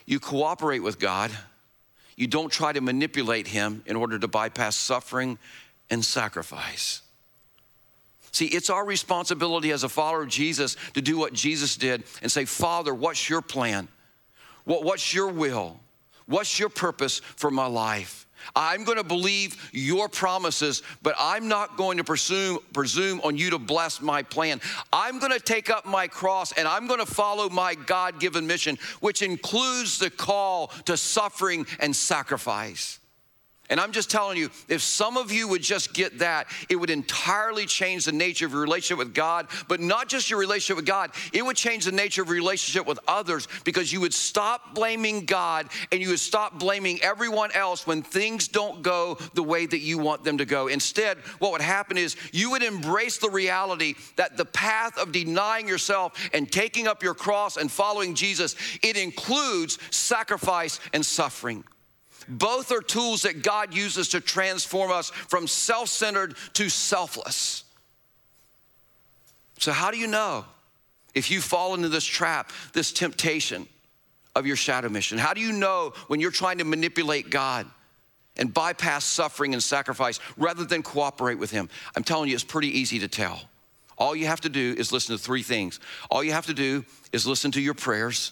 You 0.08 0.20
cooperate 0.20 0.80
with 0.80 0.98
God. 0.98 1.30
You 2.16 2.26
don't 2.26 2.52
try 2.52 2.74
to 2.74 2.82
manipulate 2.82 3.48
Him 3.48 3.84
in 3.86 3.96
order 3.96 4.18
to 4.18 4.28
bypass 4.28 4.76
suffering 4.76 5.38
and 5.92 6.04
sacrifice. 6.04 7.02
See, 8.32 8.46
it's 8.46 8.70
our 8.70 8.86
responsibility 8.86 9.72
as 9.72 9.84
a 9.84 9.90
follower 9.90 10.24
of 10.24 10.30
Jesus 10.30 10.78
to 10.94 11.02
do 11.02 11.18
what 11.18 11.34
Jesus 11.34 11.76
did 11.76 12.04
and 12.22 12.32
say, 12.32 12.46
Father, 12.46 12.94
what's 12.94 13.30
your 13.30 13.42
plan? 13.42 13.88
What, 14.64 14.84
what's 14.84 15.14
your 15.14 15.30
will? 15.30 15.80
What's 16.26 16.60
your 16.60 16.70
purpose 16.70 17.20
for 17.36 17.50
my 17.50 17.68
life? 17.68 18.27
I'm 18.56 18.84
going 18.84 18.98
to 18.98 19.04
believe 19.04 19.70
your 19.74 20.10
promises, 20.10 20.84
but 21.04 21.16
I'm 21.18 21.48
not 21.48 21.78
going 21.78 21.98
to 21.98 22.04
presume, 22.04 22.60
presume 22.74 23.22
on 23.24 23.38
you 23.38 23.50
to 23.52 23.60
bless 23.60 24.02
my 24.02 24.24
plan. 24.24 24.62
I'm 24.92 25.20
going 25.20 25.32
to 25.32 25.40
take 25.40 25.70
up 25.70 25.86
my 25.86 26.08
cross 26.08 26.52
and 26.54 26.68
I'm 26.68 26.88
going 26.88 27.00
to 27.00 27.06
follow 27.06 27.50
my 27.50 27.76
God 27.76 28.20
given 28.20 28.48
mission, 28.48 28.78
which 29.00 29.22
includes 29.22 30.00
the 30.00 30.10
call 30.10 30.68
to 30.86 30.98
suffering 30.98 31.66
and 31.80 31.96
sacrifice. 31.96 33.00
And 33.70 33.82
I'm 33.82 33.92
just 33.92 34.10
telling 34.10 34.38
you, 34.38 34.50
if 34.70 34.82
some 34.82 35.18
of 35.18 35.32
you 35.32 35.48
would 35.50 35.62
just 35.62 35.94
get 35.94 36.20
that, 36.20 36.48
it 36.70 36.78
would 36.78 36.90
entirely 36.90 37.66
change 37.66 38.06
the 38.06 38.14
nature 38.14 38.46
of 38.46 38.54
your 38.54 38.62
relationship 38.62 38.98
with 38.98 39.14
God, 39.14 39.48
but 39.68 39.82
not 39.82 40.08
just 40.08 40.30
your 40.30 40.40
relationship 40.40 40.78
with 40.78 40.86
God, 40.86 41.12
it 41.34 41.44
would 41.44 41.58
change 41.58 41.84
the 41.84 41.92
nature 41.92 42.22
of 42.22 42.30
your 42.30 42.36
relationship 42.36 42.88
with 42.88 43.00
others 43.08 43.48
because 43.66 43.92
you 43.92 44.00
would 44.00 44.14
stop 44.14 44.74
blaming 44.74 45.26
God 45.26 45.68
and 45.92 46.02
you 46.02 46.10
would 46.10 46.20
stop 46.20 46.58
blaming 46.60 47.02
everyone 47.02 47.52
else 47.52 47.86
when 47.86 48.04
things 48.04 48.48
don't 48.48 48.82
go 48.82 49.18
the 49.34 49.44
way 49.44 49.66
that 49.66 49.80
you 49.80 49.98
want 49.98 50.24
them 50.24 50.38
to 50.38 50.46
go. 50.46 50.68
Instead, 50.68 51.18
what 51.40 51.52
would 51.52 51.62
happen 51.62 51.98
is 51.98 52.16
you 52.32 52.52
would 52.52 52.64
embrace 52.64 53.18
the 53.18 53.30
reality 53.30 53.96
that 54.16 54.38
the 54.38 54.46
path 54.46 54.98
of 54.98 55.12
denying 55.12 55.68
yourself 55.68 56.30
and 56.34 56.50
taking 56.50 56.88
up 56.88 57.04
your 57.04 57.14
cross 57.14 57.58
and 57.58 57.70
following 57.70 58.16
Jesus, 58.16 58.56
it 58.82 58.96
includes 58.96 59.78
sacrifice 59.92 60.80
and 60.94 61.06
suffering. 61.06 61.66
Both 62.28 62.72
are 62.72 62.82
tools 62.82 63.22
that 63.22 63.42
God 63.42 63.74
uses 63.74 64.10
to 64.10 64.22
transform 64.22 64.92
us 64.92 65.10
from 65.10 65.48
self 65.48 65.90
centered 65.90 66.36
to 66.54 66.70
selfless. 66.70 67.64
So, 69.60 69.72
how 69.72 69.92
do 69.92 69.98
you 69.98 70.08
know 70.08 70.46
if 71.16 71.32
you 71.32 71.42
fall 71.42 71.74
into 71.74 71.90
this 71.90 72.06
trap, 72.06 72.52
this 72.74 72.92
temptation 72.92 73.68
of 74.36 74.46
your 74.46 74.56
shadow 74.56 74.90
mission? 74.90 75.18
How 75.18 75.34
do 75.34 75.42
you 75.42 75.52
know 75.52 75.94
when 76.08 76.20
you're 76.20 76.32
trying 76.32 76.60
to 76.60 76.64
manipulate 76.64 77.30
God 77.30 77.66
and 78.36 78.54
bypass 78.54 79.04
suffering 79.04 79.54
and 79.54 79.64
sacrifice 79.64 80.20
rather 80.38 80.64
than 80.64 80.84
cooperate 80.84 81.40
with 81.40 81.52
Him? 81.52 81.70
I'm 81.96 82.04
telling 82.04 82.30
you, 82.30 82.36
it's 82.36 82.44
pretty 82.44 82.78
easy 82.80 83.00
to 83.00 83.08
tell. 83.08 83.42
All 83.98 84.16
you 84.16 84.28
have 84.28 84.42
to 84.42 84.50
do 84.50 84.76
is 84.78 84.92
listen 84.92 85.18
to 85.18 85.22
three 85.22 85.42
things. 85.42 85.80
All 86.12 86.24
you 86.24 86.32
have 86.34 86.46
to 86.48 86.54
do 86.54 86.86
is 87.12 87.26
listen 87.26 87.52
to 87.54 87.62
your 87.62 87.74
prayers. 87.74 88.32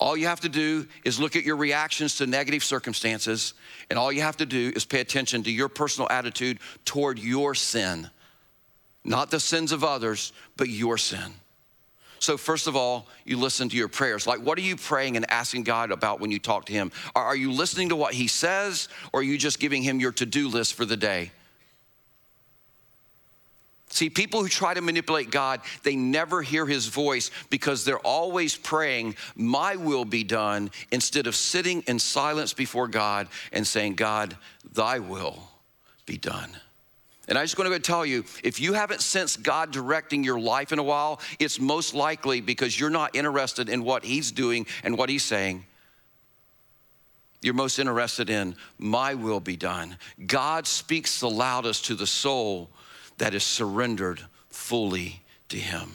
All 0.00 0.16
you 0.16 0.26
have 0.26 0.40
to 0.40 0.48
do 0.48 0.86
is 1.04 1.18
look 1.18 1.34
at 1.34 1.44
your 1.44 1.56
reactions 1.56 2.16
to 2.16 2.26
negative 2.26 2.62
circumstances, 2.62 3.54
and 3.90 3.98
all 3.98 4.12
you 4.12 4.22
have 4.22 4.36
to 4.36 4.46
do 4.46 4.72
is 4.76 4.84
pay 4.84 5.00
attention 5.00 5.42
to 5.42 5.50
your 5.50 5.68
personal 5.68 6.08
attitude 6.10 6.60
toward 6.84 7.18
your 7.18 7.54
sin. 7.54 8.08
Not 9.04 9.30
the 9.30 9.40
sins 9.40 9.72
of 9.72 9.82
others, 9.82 10.32
but 10.56 10.68
your 10.68 10.98
sin. 10.98 11.32
So, 12.20 12.36
first 12.36 12.66
of 12.66 12.76
all, 12.76 13.06
you 13.24 13.38
listen 13.38 13.68
to 13.68 13.76
your 13.76 13.88
prayers. 13.88 14.26
Like, 14.26 14.40
what 14.40 14.58
are 14.58 14.62
you 14.62 14.76
praying 14.76 15.16
and 15.16 15.30
asking 15.30 15.62
God 15.62 15.90
about 15.90 16.20
when 16.20 16.30
you 16.30 16.38
talk 16.38 16.66
to 16.66 16.72
Him? 16.72 16.90
Are 17.14 17.36
you 17.36 17.52
listening 17.52 17.90
to 17.90 17.96
what 17.96 18.12
He 18.12 18.28
says, 18.28 18.88
or 19.12 19.20
are 19.20 19.22
you 19.22 19.38
just 19.38 19.60
giving 19.60 19.82
Him 19.82 20.00
your 20.00 20.12
to 20.12 20.26
do 20.26 20.48
list 20.48 20.74
for 20.74 20.84
the 20.84 20.96
day? 20.96 21.30
See, 23.90 24.10
people 24.10 24.42
who 24.42 24.48
try 24.48 24.74
to 24.74 24.82
manipulate 24.82 25.30
God, 25.30 25.60
they 25.82 25.96
never 25.96 26.42
hear 26.42 26.66
his 26.66 26.86
voice 26.86 27.30
because 27.48 27.84
they're 27.84 27.98
always 27.98 28.56
praying, 28.56 29.16
My 29.34 29.76
will 29.76 30.04
be 30.04 30.24
done, 30.24 30.70
instead 30.92 31.26
of 31.26 31.34
sitting 31.34 31.82
in 31.86 31.98
silence 31.98 32.52
before 32.52 32.88
God 32.88 33.28
and 33.52 33.66
saying, 33.66 33.94
God, 33.94 34.36
thy 34.74 34.98
will 34.98 35.42
be 36.04 36.18
done. 36.18 36.50
And 37.28 37.36
I 37.36 37.44
just 37.44 37.58
want 37.58 37.72
to 37.72 37.78
tell 37.78 38.06
you 38.06 38.24
if 38.42 38.60
you 38.60 38.72
haven't 38.72 39.02
sensed 39.02 39.42
God 39.42 39.70
directing 39.70 40.24
your 40.24 40.40
life 40.40 40.72
in 40.72 40.78
a 40.78 40.82
while, 40.82 41.20
it's 41.38 41.60
most 41.60 41.94
likely 41.94 42.40
because 42.40 42.78
you're 42.78 42.90
not 42.90 43.14
interested 43.14 43.68
in 43.68 43.84
what 43.84 44.04
he's 44.04 44.32
doing 44.32 44.66
and 44.82 44.96
what 44.96 45.08
he's 45.08 45.24
saying. 45.24 45.64
You're 47.40 47.54
most 47.54 47.78
interested 47.78 48.30
in, 48.30 48.56
My 48.78 49.14
will 49.14 49.40
be 49.40 49.56
done. 49.56 49.96
God 50.26 50.66
speaks 50.66 51.20
the 51.20 51.30
loudest 51.30 51.86
to 51.86 51.94
the 51.94 52.06
soul 52.06 52.70
that 53.18 53.34
is 53.34 53.44
surrendered 53.44 54.22
fully 54.48 55.22
to 55.48 55.56
Him. 55.56 55.92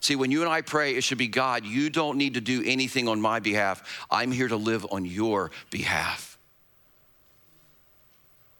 See, 0.00 0.16
when 0.16 0.30
you 0.30 0.42
and 0.42 0.50
I 0.50 0.62
pray, 0.62 0.96
it 0.96 1.04
should 1.04 1.18
be 1.18 1.28
God, 1.28 1.64
you 1.64 1.90
don't 1.90 2.16
need 2.16 2.34
to 2.34 2.40
do 2.40 2.62
anything 2.64 3.06
on 3.06 3.20
my 3.20 3.38
behalf. 3.38 4.06
I'm 4.10 4.32
here 4.32 4.48
to 4.48 4.56
live 4.56 4.86
on 4.90 5.04
your 5.04 5.50
behalf. 5.70 6.38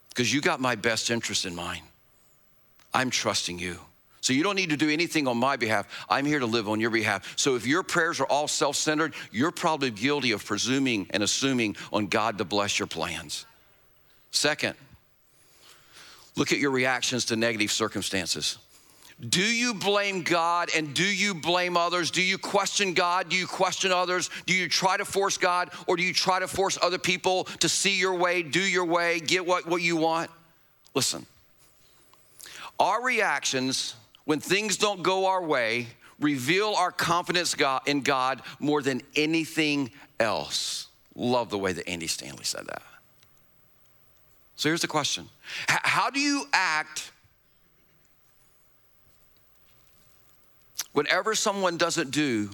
Because 0.09 0.31
you 0.31 0.39
got 0.41 0.59
my 0.59 0.75
best 0.75 1.09
interest 1.09 1.45
in 1.45 1.55
mind. 1.55 1.81
I'm 2.93 3.09
trusting 3.09 3.57
you. 3.57 3.79
So 4.19 4.33
you 4.33 4.43
don't 4.43 4.55
need 4.55 4.69
to 4.69 4.77
do 4.77 4.89
anything 4.89 5.27
on 5.27 5.37
my 5.37 5.55
behalf. 5.55 6.05
I'm 6.07 6.25
here 6.25 6.37
to 6.37 6.45
live 6.45 6.69
on 6.69 6.79
your 6.79 6.91
behalf. 6.91 7.33
So 7.37 7.55
if 7.55 7.65
your 7.65 7.81
prayers 7.81 8.19
are 8.19 8.27
all 8.27 8.47
self 8.47 8.75
centered, 8.75 9.15
you're 9.31 9.51
probably 9.51 9.89
guilty 9.89 10.31
of 10.31 10.45
presuming 10.45 11.07
and 11.09 11.23
assuming 11.23 11.75
on 11.91 12.05
God 12.05 12.37
to 12.37 12.45
bless 12.45 12.77
your 12.77 12.87
plans. 12.87 13.45
Second, 14.29 14.75
Look 16.41 16.51
at 16.51 16.57
your 16.57 16.71
reactions 16.71 17.25
to 17.25 17.35
negative 17.35 17.71
circumstances. 17.71 18.57
Do 19.29 19.43
you 19.43 19.75
blame 19.75 20.23
God 20.23 20.71
and 20.75 20.91
do 20.91 21.03
you 21.03 21.35
blame 21.35 21.77
others? 21.77 22.09
Do 22.09 22.23
you 22.23 22.39
question 22.39 22.95
God? 22.95 23.29
Do 23.29 23.35
you 23.35 23.45
question 23.45 23.91
others? 23.91 24.31
Do 24.47 24.55
you 24.55 24.67
try 24.67 24.97
to 24.97 25.05
force 25.05 25.37
God 25.37 25.69
or 25.85 25.97
do 25.97 26.01
you 26.01 26.15
try 26.15 26.39
to 26.39 26.47
force 26.47 26.79
other 26.81 26.97
people 26.97 27.43
to 27.59 27.69
see 27.69 27.99
your 27.99 28.15
way, 28.15 28.41
do 28.41 28.59
your 28.59 28.85
way, 28.85 29.19
get 29.19 29.45
what, 29.45 29.67
what 29.67 29.83
you 29.83 29.97
want? 29.97 30.31
Listen, 30.95 31.27
our 32.79 33.03
reactions 33.03 33.93
when 34.25 34.39
things 34.39 34.77
don't 34.77 35.03
go 35.03 35.27
our 35.27 35.43
way 35.43 35.89
reveal 36.19 36.73
our 36.73 36.91
confidence 36.91 37.55
in 37.85 38.01
God 38.01 38.41
more 38.59 38.81
than 38.81 39.03
anything 39.15 39.91
else. 40.19 40.87
Love 41.13 41.51
the 41.51 41.59
way 41.59 41.71
that 41.71 41.87
Andy 41.87 42.07
Stanley 42.07 42.45
said 42.45 42.65
that. 42.65 42.81
So 44.55 44.69
here's 44.69 44.81
the 44.81 44.87
question 44.87 45.29
How 45.67 46.09
do 46.09 46.19
you 46.19 46.45
act 46.53 47.11
whenever 50.93 51.35
someone 51.35 51.77
doesn't 51.77 52.11
do 52.11 52.49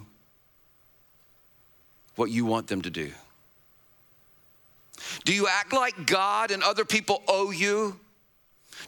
what 2.15 2.29
you 2.31 2.45
want 2.45 2.67
them 2.67 2.81
to 2.81 2.89
do? 2.89 3.11
Do 5.25 5.33
you 5.33 5.47
act 5.47 5.73
like 5.73 6.07
God 6.07 6.51
and 6.51 6.63
other 6.63 6.85
people 6.85 7.21
owe 7.27 7.51
you? 7.51 7.99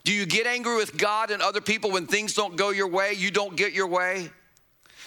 Do 0.04 0.14
you 0.14 0.26
get 0.26 0.48
angry 0.48 0.76
with 0.76 0.98
God 0.98 1.32
and 1.32 1.42
other 1.42 1.62
people 1.62 1.92
when 1.92 2.08
things 2.08 2.34
don't 2.34 2.56
go 2.56 2.70
your 2.70 2.88
way, 2.88 3.14
you 3.14 3.32
don't 3.32 3.56
get 3.56 3.74
your 3.74 3.88
way? 3.88 4.30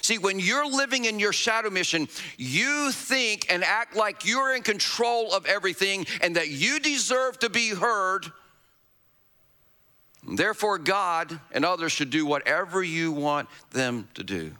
See, 0.03 0.19
when 0.19 0.41
you're 0.41 0.67
living 0.67 1.05
in 1.05 1.21
your 1.21 1.33
shadow 1.33 1.71
mission, 1.71 2.09
you 2.37 2.91
think 2.91 3.47
and 3.49 3.63
act 3.63 3.95
like 3.95 4.27
you're 4.27 4.55
in 4.55 4.63
control 4.63 5.33
of 5.33 5.47
everything 5.47 6.07
and 6.21 6.35
that 6.35 6.49
you 6.49 6.81
deserve 6.81 7.39
to 7.39 7.49
be 7.49 7.69
heard. 7.69 8.27
Therefore, 10.29 10.79
God 10.79 11.39
and 11.53 11.65
others 11.65 11.93
should 11.93 12.11
do 12.11 12.27
whatever 12.27 12.83
you 12.83 13.13
want 13.13 13.49
them 13.71 14.09
to 14.15 14.25
do. 14.25 14.51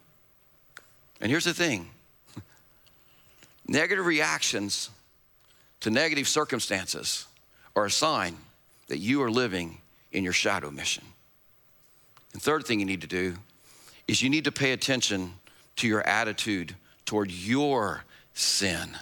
And 1.21 1.29
here's 1.29 1.45
the 1.45 1.55
thing 1.55 1.89
negative 3.67 4.07
reactions 4.07 4.91
to 5.81 5.91
negative 5.91 6.29
circumstances 6.29 7.27
are 7.75 7.87
a 7.87 7.91
sign 7.91 8.37
that 8.87 8.99
you 8.99 9.23
are 9.23 9.31
living 9.31 9.79
in 10.13 10.23
your 10.23 10.33
shadow 10.33 10.71
mission. 10.71 11.05
And 12.33 12.41
third 12.41 12.65
thing 12.65 12.79
you 12.79 12.87
need 12.87 13.01
to 13.01 13.09
do 13.09 13.39
is 14.09 14.23
you 14.23 14.31
need 14.31 14.45
to 14.45 14.53
pay 14.53 14.73
attention 14.73 15.33
to 15.77 15.89
your 15.89 16.07
attitude 16.07 16.75
toward 17.07 17.31
your 17.31 18.05
sin. 18.35 18.97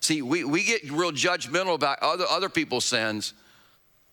See, 0.00 0.22
we, 0.22 0.44
we 0.44 0.64
get 0.64 0.90
real 0.90 1.12
judgmental 1.12 1.74
about 1.74 1.98
other, 2.00 2.24
other 2.28 2.48
people's 2.48 2.84
sins, 2.84 3.32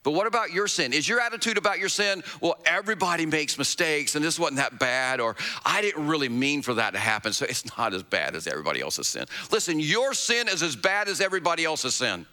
but 0.03 0.11
what 0.11 0.25
about 0.25 0.51
your 0.51 0.67
sin? 0.67 0.93
Is 0.93 1.07
your 1.07 1.19
attitude 1.19 1.57
about 1.57 1.77
your 1.77 1.89
sin, 1.89 2.23
well, 2.39 2.55
everybody 2.65 3.25
makes 3.25 3.57
mistakes 3.57 4.15
and 4.15 4.25
this 4.25 4.39
wasn't 4.39 4.57
that 4.57 4.79
bad, 4.79 5.19
or 5.19 5.35
I 5.63 5.81
didn't 5.81 6.07
really 6.07 6.29
mean 6.29 6.61
for 6.61 6.73
that 6.75 6.93
to 6.93 6.99
happen, 6.99 7.33
so 7.33 7.45
it's 7.45 7.77
not 7.77 7.93
as 7.93 8.01
bad 8.01 8.35
as 8.35 8.47
everybody 8.47 8.81
else's 8.81 9.07
sin. 9.07 9.25
Listen, 9.51 9.79
your 9.79 10.13
sin 10.13 10.47
is 10.47 10.63
as 10.63 10.75
bad 10.75 11.07
as 11.07 11.21
everybody 11.21 11.65
else's 11.65 11.93
sin. 11.93 12.25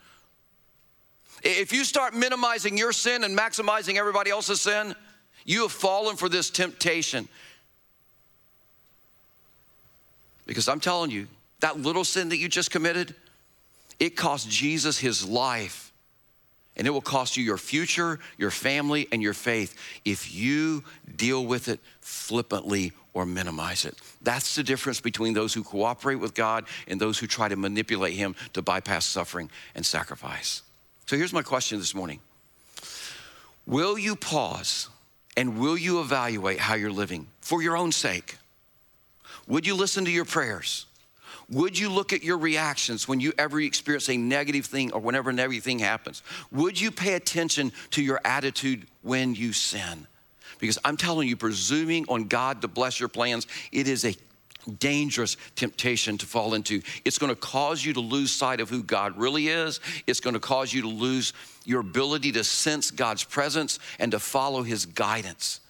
If 1.43 1.73
you 1.73 1.85
start 1.85 2.15
minimizing 2.15 2.79
your 2.79 2.93
sin 2.93 3.23
and 3.23 3.37
maximizing 3.37 3.97
everybody 3.97 4.31
else's 4.31 4.61
sin, 4.61 4.95
you 5.45 5.63
have 5.63 5.73
fallen 5.73 6.17
for 6.17 6.29
this 6.29 6.51
temptation. 6.51 7.29
Because 10.49 10.67
I'm 10.67 10.81
telling 10.81 11.11
you, 11.11 11.29
that 11.61 11.79
little 11.79 12.05
sin 12.05 12.31
that 12.31 12.39
you 12.39 12.49
just 12.49 12.71
committed, 12.71 13.15
it 14.01 14.17
cost 14.17 14.49
Jesus 14.49 14.99
his 14.99 15.29
life. 15.29 15.93
And 16.77 16.87
it 16.87 16.91
will 16.91 17.01
cost 17.01 17.37
you 17.37 17.45
your 17.45 17.59
future, 17.59 18.19
your 18.39 18.51
family, 18.51 19.09
and 19.13 19.21
your 19.21 19.35
faith 19.35 19.77
if 20.05 20.35
you 20.35 20.85
deal 21.17 21.45
with 21.45 21.69
it 21.69 21.81
flippantly 22.01 22.93
or 23.15 23.27
minimize 23.27 23.85
it. 23.85 23.97
That's 24.23 24.55
the 24.55 24.63
difference 24.63 25.01
between 25.01 25.35
those 25.35 25.53
who 25.53 25.65
cooperate 25.65 26.17
with 26.17 26.35
God 26.35 26.65
and 26.87 27.01
those 27.01 27.19
who 27.19 27.27
try 27.27 27.49
to 27.49 27.57
manipulate 27.57 28.15
Him 28.15 28.37
to 28.53 28.63
bypass 28.63 29.05
suffering 29.05 29.51
and 29.75 29.85
sacrifice. 29.85 30.63
So 31.07 31.17
here's 31.17 31.33
my 31.33 31.43
question 31.43 31.79
this 31.79 31.95
morning 31.95 32.21
Will 33.67 33.99
you 33.99 34.17
pause 34.17 34.89
and 35.37 35.59
will 35.59 35.77
you 35.77 36.01
evaluate 36.01 36.61
how 36.61 36.75
you're 36.75 36.93
living 36.93 37.27
for 37.41 37.61
your 37.61 37.77
own 37.77 37.93
sake? 37.93 38.38
Would 39.49 39.67
you 39.67 39.75
listen 39.75 40.05
to 40.05 40.11
your 40.11 40.25
prayers? 40.25 40.87
Would 41.51 41.79
you 41.79 41.89
look 41.89 42.13
at 42.13 42.23
your 42.23 42.37
reactions 42.37 43.09
when 43.09 43.21
you 43.21 43.33
ever 43.39 43.61
experience 43.61 44.11
a 44.11 44.17
negative 44.17 44.67
thing 44.67 44.93
or 44.93 45.01
whenever 45.01 45.31
a 45.31 45.33
negative 45.33 45.65
thing 45.65 45.79
happens? 45.79 46.23
Would 46.53 46.79
you 46.79 46.91
pay 46.91 47.15
attention 47.15 47.73
to 47.93 48.03
your 48.03 48.21
attitude 48.25 48.87
when 49.03 49.35
you 49.35 49.55
sin? 49.55 50.07
Because 50.59 50.79
I'm 50.85 50.99
telling 50.99 51.27
you, 51.27 51.37
presuming 51.37 52.05
on 52.09 52.25
God 52.25 52.61
to 52.63 52.69
bless 52.69 53.01
your 53.01 53.09
plans, 53.09 53.47
it 53.73 53.89
is 53.89 54.05
a 54.05 54.15
dangerous 54.79 55.39
temptation 55.57 56.19
to 56.19 56.27
fall 56.27 56.53
into. 56.53 56.83
It's 57.07 57.17
going 57.17 57.35
to 57.35 57.41
cause 57.41 57.83
you 57.83 57.95
to 57.95 58.01
lose 58.01 58.31
sight 58.31 58.61
of 58.61 58.69
who 58.69 58.83
God 58.83 59.17
really 59.17 59.49
is. 59.49 59.81
It's 60.07 60.21
going 60.21 60.35
to 60.35 60.41
cause 60.41 60.75
you 60.75 60.83
to 60.83 60.89
lose 60.89 61.33
your 61.65 61.81
ability 61.81 62.33
to 62.33 62.45
sense 62.45 62.91
God's 62.91 63.25
presence 63.25 63.79
and 63.99 64.13
to 64.13 64.19
follow 64.19 64.63
His 64.63 64.85
guidance 64.85 65.61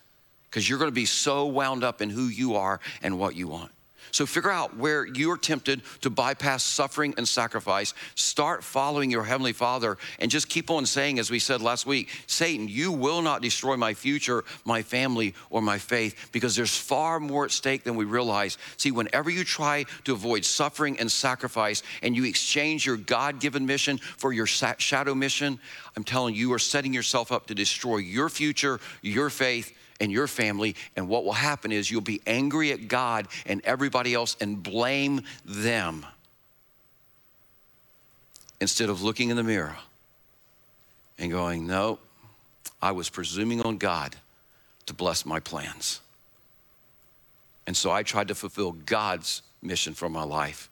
because 0.50 0.68
you're 0.68 0.78
going 0.78 0.90
to 0.90 0.94
be 0.94 1.04
so 1.04 1.46
wound 1.46 1.84
up 1.84 2.00
in 2.00 2.10
who 2.10 2.24
you 2.24 2.56
are 2.56 2.80
and 3.02 3.18
what 3.18 3.36
you 3.36 3.48
want. 3.48 3.70
So 4.10 4.26
figure 4.26 4.50
out 4.50 4.76
where 4.76 5.06
you're 5.06 5.36
tempted 5.36 5.82
to 6.00 6.10
bypass 6.10 6.64
suffering 6.64 7.14
and 7.16 7.28
sacrifice. 7.28 7.94
Start 8.14 8.64
following 8.64 9.10
your 9.10 9.24
Heavenly 9.24 9.52
Father 9.52 9.98
and 10.18 10.30
just 10.30 10.48
keep 10.48 10.70
on 10.70 10.86
saying, 10.86 11.18
as 11.18 11.30
we 11.30 11.38
said 11.38 11.60
last 11.60 11.86
week, 11.86 12.08
Satan, 12.26 12.68
you 12.68 12.92
will 12.92 13.22
not 13.22 13.42
destroy 13.42 13.76
my 13.76 13.94
future, 13.94 14.44
my 14.64 14.82
family, 14.82 15.34
or 15.50 15.60
my 15.60 15.78
faith 15.78 16.30
because 16.32 16.56
there's 16.56 16.76
far 16.76 17.20
more 17.20 17.44
at 17.44 17.50
stake 17.50 17.84
than 17.84 17.96
we 17.96 18.04
realize. 18.04 18.58
See, 18.76 18.90
whenever 18.90 19.30
you 19.30 19.44
try 19.44 19.84
to 20.04 20.12
avoid 20.12 20.44
suffering 20.44 20.98
and 20.98 21.10
sacrifice 21.10 21.82
and 22.02 22.16
you 22.16 22.24
exchange 22.24 22.86
your 22.86 22.96
God 22.96 23.40
given 23.40 23.66
mission 23.66 23.98
for 23.98 24.32
your 24.32 24.46
shadow 24.46 25.14
mission, 25.14 25.60
I'm 25.96 26.04
telling 26.04 26.34
you, 26.34 26.48
you 26.48 26.52
are 26.54 26.58
setting 26.58 26.94
yourself 26.94 27.32
up 27.32 27.46
to 27.48 27.54
destroy 27.54 27.98
your 27.98 28.28
future, 28.28 28.80
your 29.02 29.28
faith, 29.28 29.74
and 30.00 30.12
your 30.12 30.26
family. 30.26 30.76
And 30.96 31.08
what 31.08 31.24
will 31.24 31.32
happen 31.32 31.72
is 31.72 31.90
you'll 31.90 32.00
be 32.00 32.20
angry 32.26 32.72
at 32.72 32.88
God 32.88 33.28
and 33.46 33.60
everybody 33.64 34.14
else 34.14 34.36
and 34.40 34.62
blame 34.62 35.22
them 35.44 36.06
instead 38.60 38.88
of 38.88 39.02
looking 39.02 39.30
in 39.30 39.36
the 39.36 39.42
mirror 39.42 39.76
and 41.18 41.30
going, 41.30 41.66
No, 41.66 41.98
I 42.80 42.92
was 42.92 43.08
presuming 43.08 43.62
on 43.62 43.78
God 43.78 44.16
to 44.86 44.94
bless 44.94 45.26
my 45.26 45.40
plans. 45.40 46.00
And 47.66 47.76
so 47.76 47.90
I 47.90 48.02
tried 48.02 48.28
to 48.28 48.34
fulfill 48.34 48.72
God's 48.72 49.42
mission 49.60 49.92
for 49.92 50.08
my 50.08 50.22
life 50.22 50.70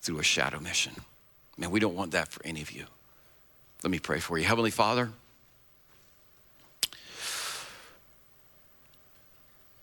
through 0.00 0.18
a 0.18 0.24
shadow 0.24 0.58
mission. 0.58 0.92
Man, 1.56 1.70
we 1.70 1.78
don't 1.78 1.94
want 1.94 2.10
that 2.12 2.28
for 2.28 2.44
any 2.44 2.60
of 2.60 2.72
you. 2.72 2.84
Let 3.84 3.90
me 3.90 4.00
pray 4.00 4.18
for 4.18 4.36
you. 4.38 4.44
Heavenly 4.44 4.72
Father, 4.72 5.10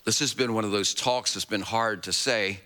This 0.04 0.20
has 0.20 0.34
been 0.34 0.54
one 0.54 0.66
of 0.66 0.72
those 0.72 0.94
talks 0.94 1.34
that's 1.34 1.46
been 1.46 1.62
hard 1.62 2.04
to 2.04 2.14
say 2.14 2.60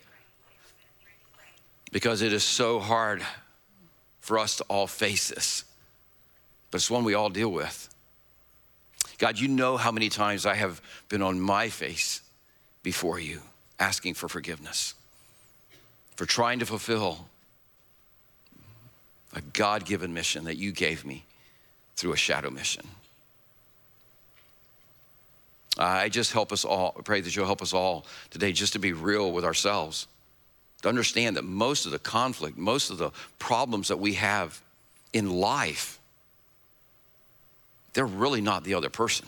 because 1.92 2.22
it 2.22 2.34
is 2.34 2.44
so 2.44 2.80
hard 2.80 3.22
for 4.22 4.40
us 4.40 4.58
to 4.58 4.64
all 4.66 4.88
face 4.88 5.30
this. 5.30 5.64
But 6.72 6.78
it's 6.78 6.90
one 6.92 7.04
we 7.04 7.14
all 7.14 7.30
deal 7.30 7.52
with. 7.52 7.90
God, 9.18 9.40
you 9.40 9.48
know 9.48 9.78
how 9.78 9.92
many 9.92 10.10
times 10.10 10.46
I 10.46 10.56
have 10.56 10.82
been 11.10 11.22
on 11.22 11.40
my 11.40 11.70
face 11.70 12.22
before 12.84 13.20
you 13.20 13.42
asking 13.80 14.14
for 14.14 14.28
forgiveness, 14.28 14.94
for 16.16 16.26
trying 16.26 16.60
to 16.60 16.66
fulfill 16.66 17.28
a 19.34 19.42
God 19.42 19.86
given 19.86 20.14
mission 20.14 20.46
that 20.46 20.58
you 20.58 20.72
gave 20.72 21.06
me 21.06 21.24
through 21.96 22.14
a 22.14 22.18
shadow 22.18 22.50
mission. 22.50 22.86
Uh, 25.78 25.84
I 25.84 26.10
just 26.10 26.32
help 26.32 26.52
us 26.52 26.64
all, 26.64 26.92
pray 27.04 27.22
that 27.22 27.36
you'll 27.36 27.46
help 27.46 27.62
us 27.62 27.74
all 27.74 28.06
today 28.30 28.52
just 28.52 28.74
to 28.74 28.80
be 28.80 28.94
real 28.94 29.32
with 29.32 29.44
ourselves, 29.44 30.08
to 30.82 30.90
understand 30.90 31.36
that 31.36 31.44
most 31.44 31.86
of 31.86 31.92
the 31.92 32.00
conflict, 32.00 32.58
most 32.58 32.90
of 32.90 32.98
the 32.98 33.12
problems 33.40 33.90
that 33.90 33.98
we 33.98 34.14
have 34.14 34.62
in 35.12 35.30
life, 35.30 36.00
they're 37.94 38.06
really 38.06 38.42
not 38.42 38.64
the 38.64 38.74
other 38.74 38.90
person. 38.90 39.28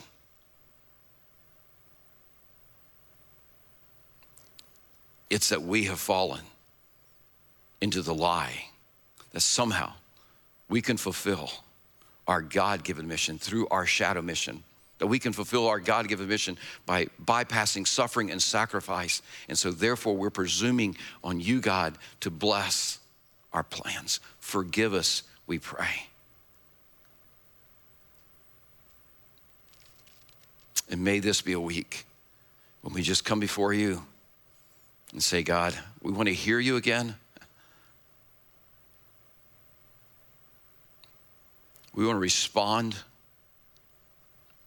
It's 5.30 5.50
that 5.50 5.62
we 5.62 5.84
have 5.84 6.00
fallen 6.00 6.40
into 7.80 8.00
the 8.00 8.14
lie 8.14 8.66
that 9.32 9.40
somehow 9.40 9.92
we 10.70 10.80
can 10.80 10.96
fulfill 10.96 11.50
our 12.26 12.40
God 12.40 12.84
given 12.84 13.06
mission 13.06 13.38
through 13.38 13.68
our 13.68 13.84
shadow 13.84 14.22
mission 14.22 14.62
that 14.98 15.06
we 15.06 15.18
can 15.18 15.32
fulfill 15.32 15.68
our 15.68 15.80
God 15.80 16.08
given 16.08 16.28
mission 16.28 16.58
by 16.86 17.06
bypassing 17.24 17.86
suffering 17.86 18.30
and 18.30 18.42
sacrifice. 18.42 19.22
And 19.48 19.56
so, 19.56 19.70
therefore, 19.70 20.16
we're 20.16 20.30
presuming 20.30 20.96
on 21.22 21.40
you, 21.40 21.60
God, 21.60 21.96
to 22.20 22.30
bless 22.30 22.98
our 23.52 23.62
plans. 23.62 24.20
Forgive 24.40 24.94
us, 24.94 25.22
we 25.46 25.58
pray. 25.58 26.06
And 30.90 31.04
may 31.04 31.18
this 31.20 31.42
be 31.42 31.52
a 31.52 31.60
week 31.60 32.06
when 32.82 32.94
we 32.94 33.02
just 33.02 33.24
come 33.24 33.40
before 33.40 33.74
you 33.74 34.02
and 35.12 35.22
say, 35.22 35.42
God, 35.42 35.74
we 36.02 36.12
want 36.12 36.28
to 36.28 36.34
hear 36.34 36.58
you 36.58 36.76
again. 36.76 37.14
We 41.94 42.06
want 42.06 42.16
to 42.16 42.20
respond 42.20 42.96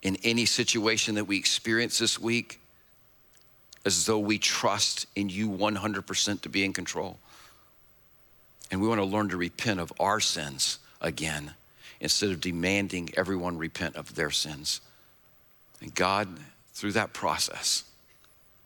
in 0.02 0.18
any 0.24 0.46
situation 0.46 1.16
that 1.16 1.26
we 1.26 1.38
experience 1.38 2.00
this 2.00 2.20
week 2.20 2.60
as 3.86 4.06
though 4.06 4.20
we 4.20 4.38
trust 4.38 5.08
in 5.16 5.30
you 5.30 5.50
100% 5.50 6.42
to 6.42 6.50
be 6.50 6.64
in 6.64 6.74
control. 6.74 7.18
And 8.70 8.82
we 8.82 8.88
want 8.88 9.00
to 9.00 9.06
learn 9.06 9.30
to 9.30 9.38
repent 9.38 9.80
of 9.80 9.92
our 10.00 10.20
sins 10.20 10.80
again 11.02 11.54
instead 12.00 12.32
of 12.32 12.42
demanding 12.42 13.10
everyone 13.16 13.58
repent 13.58 13.96
of 13.96 14.16
their 14.16 14.32
sins. 14.32 14.82
And 15.82 15.94
God, 15.94 16.28
through 16.74 16.94
that 16.94 17.14
process, 17.14 17.84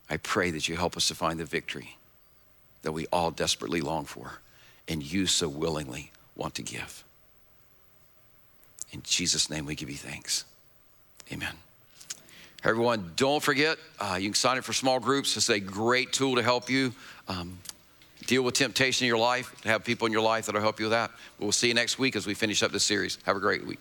I 0.09 0.17
pray 0.17 0.51
that 0.51 0.69
you 0.69 0.75
help 0.75 0.95
us 0.95 1.07
to 1.07 1.15
find 1.15 1.39
the 1.39 1.45
victory 1.45 1.97
that 2.83 2.91
we 2.91 3.07
all 3.07 3.31
desperately 3.31 3.81
long 3.81 4.05
for 4.05 4.39
and 4.88 5.01
you 5.01 5.25
so 5.25 5.49
willingly 5.49 6.11
want 6.36 6.55
to 6.55 6.61
give. 6.61 7.03
In 8.91 9.01
Jesus' 9.03 9.49
name, 9.49 9.65
we 9.65 9.75
give 9.75 9.89
you 9.89 9.97
thanks. 9.97 10.45
Amen. 11.32 11.53
Everyone, 12.63 13.11
don't 13.15 13.43
forget, 13.43 13.78
uh, 13.99 14.17
you 14.19 14.30
can 14.30 14.34
sign 14.34 14.57
up 14.57 14.63
for 14.63 14.73
small 14.73 14.99
groups. 14.99 15.38
It's 15.38 15.49
a 15.49 15.59
great 15.59 16.11
tool 16.13 16.36
to 16.36 16.41
help 16.41 16.69
you 16.69 16.93
um, 17.28 17.59
deal 18.26 18.41
with 18.41 18.55
temptation 18.55 19.05
in 19.05 19.07
your 19.07 19.19
life, 19.19 19.55
to 19.61 19.69
have 19.69 19.84
people 19.84 20.07
in 20.07 20.11
your 20.11 20.23
life 20.23 20.47
that'll 20.47 20.61
help 20.61 20.80
you 20.80 20.86
with 20.86 20.91
that. 20.93 21.11
We'll 21.39 21.51
see 21.51 21.67
you 21.67 21.76
next 21.76 21.99
week 21.99 22.15
as 22.15 22.26
we 22.26 22.34
finish 22.34 22.63
up 22.63 22.71
this 22.71 22.84
series. 22.84 23.19
Have 23.26 23.36
a 23.36 23.39
great 23.39 23.65
week. 23.67 23.80